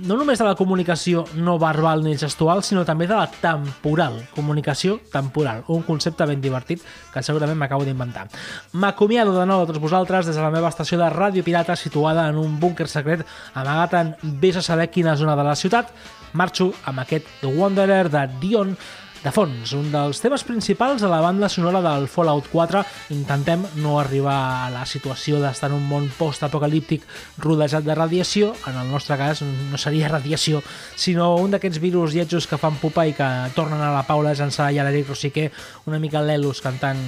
no 0.06 0.16
només 0.16 0.38
de 0.38 0.46
la 0.46 0.54
comunicació 0.56 1.24
no 1.34 1.56
verbal 1.58 2.04
ni 2.04 2.16
gestual, 2.18 2.62
sinó 2.64 2.84
també 2.86 3.08
de 3.10 3.16
la 3.16 3.26
temporal, 3.28 4.18
comunicació 4.34 4.98
temporal, 5.12 5.64
un 5.72 5.82
concepte 5.86 6.26
ben 6.28 6.40
divertit 6.40 6.82
que 7.12 7.22
segurament 7.26 7.58
m'acabo 7.58 7.84
d'inventar. 7.84 8.26
M'acomiado 8.72 9.34
de 9.36 9.46
nou 9.48 9.64
a 9.64 9.68
tots 9.68 9.82
vosaltres 9.82 10.26
des 10.26 10.36
de 10.36 10.42
la 10.42 10.52
meva 10.54 10.70
estació 10.72 10.98
de 11.00 11.10
Ràdio 11.12 11.44
Pirata 11.44 11.76
situada 11.76 12.28
en 12.30 12.38
un 12.40 12.58
búnquer 12.60 12.88
secret 12.88 13.26
amagat 13.54 13.98
en 14.00 14.14
vés 14.40 14.56
a 14.56 14.62
saber 14.62 14.90
quina 14.90 15.16
zona 15.16 15.36
de 15.36 15.44
la 15.44 15.56
ciutat. 15.56 15.90
Marxo 16.36 16.72
amb 16.84 17.00
aquest 17.00 17.26
The 17.40 17.52
Wanderer 17.52 18.08
de 18.12 18.28
Dion 18.40 18.76
de 19.24 19.32
fons, 19.34 19.72
un 19.74 19.88
dels 19.90 20.20
temes 20.22 20.44
principals 20.46 21.02
de 21.02 21.08
la 21.10 21.20
banda 21.20 21.48
sonora 21.48 21.80
del 21.82 22.06
Fallout 22.08 22.46
4. 22.52 22.82
Intentem 23.14 23.64
no 23.82 23.96
arribar 23.98 24.36
a 24.66 24.70
la 24.70 24.84
situació 24.86 25.40
d'estar 25.42 25.70
en 25.70 25.76
un 25.78 25.86
món 25.88 26.06
post-apocalíptic 26.18 27.04
rodejat 27.42 27.84
de 27.86 27.96
radiació. 27.98 28.52
En 28.70 28.78
el 28.78 28.90
nostre 28.92 29.18
cas 29.18 29.42
no 29.42 29.80
seria 29.80 30.10
radiació, 30.12 30.62
sinó 30.94 31.34
un 31.42 31.54
d'aquests 31.54 31.82
virus 31.82 32.14
lletjos 32.14 32.46
que 32.46 32.60
fan 32.60 32.78
pupa 32.82 33.06
i 33.06 33.14
que 33.16 33.28
tornen 33.56 33.82
a 33.82 33.92
la 33.94 34.06
Paula 34.06 34.34
Jansà 34.38 34.70
i 34.72 34.78
a 34.78 34.86
l'Eric 34.86 35.10
Rosiquer 35.10 35.50
una 35.86 36.00
mica 36.02 36.22
l'Elus 36.22 36.62
cantant 36.64 37.00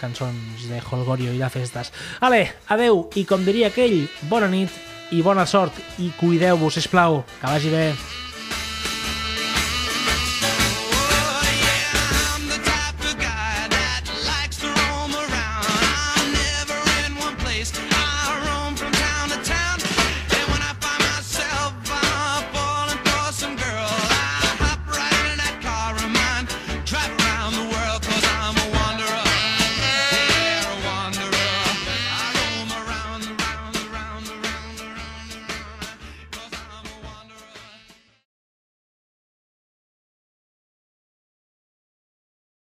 cançons 0.00 0.68
de 0.70 0.82
Holgorio 0.84 1.32
i 1.34 1.40
de 1.42 1.50
festes. 1.50 1.92
Ale, 2.20 2.44
adeu, 2.68 3.08
i 3.18 3.26
com 3.28 3.44
diria 3.46 3.72
aquell, 3.72 4.04
bona 4.30 4.50
nit 4.52 4.70
i 5.14 5.22
bona 5.22 5.46
sort 5.46 5.74
i 6.02 6.12
cuideu-vos, 6.20 6.78
sisplau, 6.78 7.22
que 7.40 7.50
vagi 7.50 7.72
bé. 7.74 7.88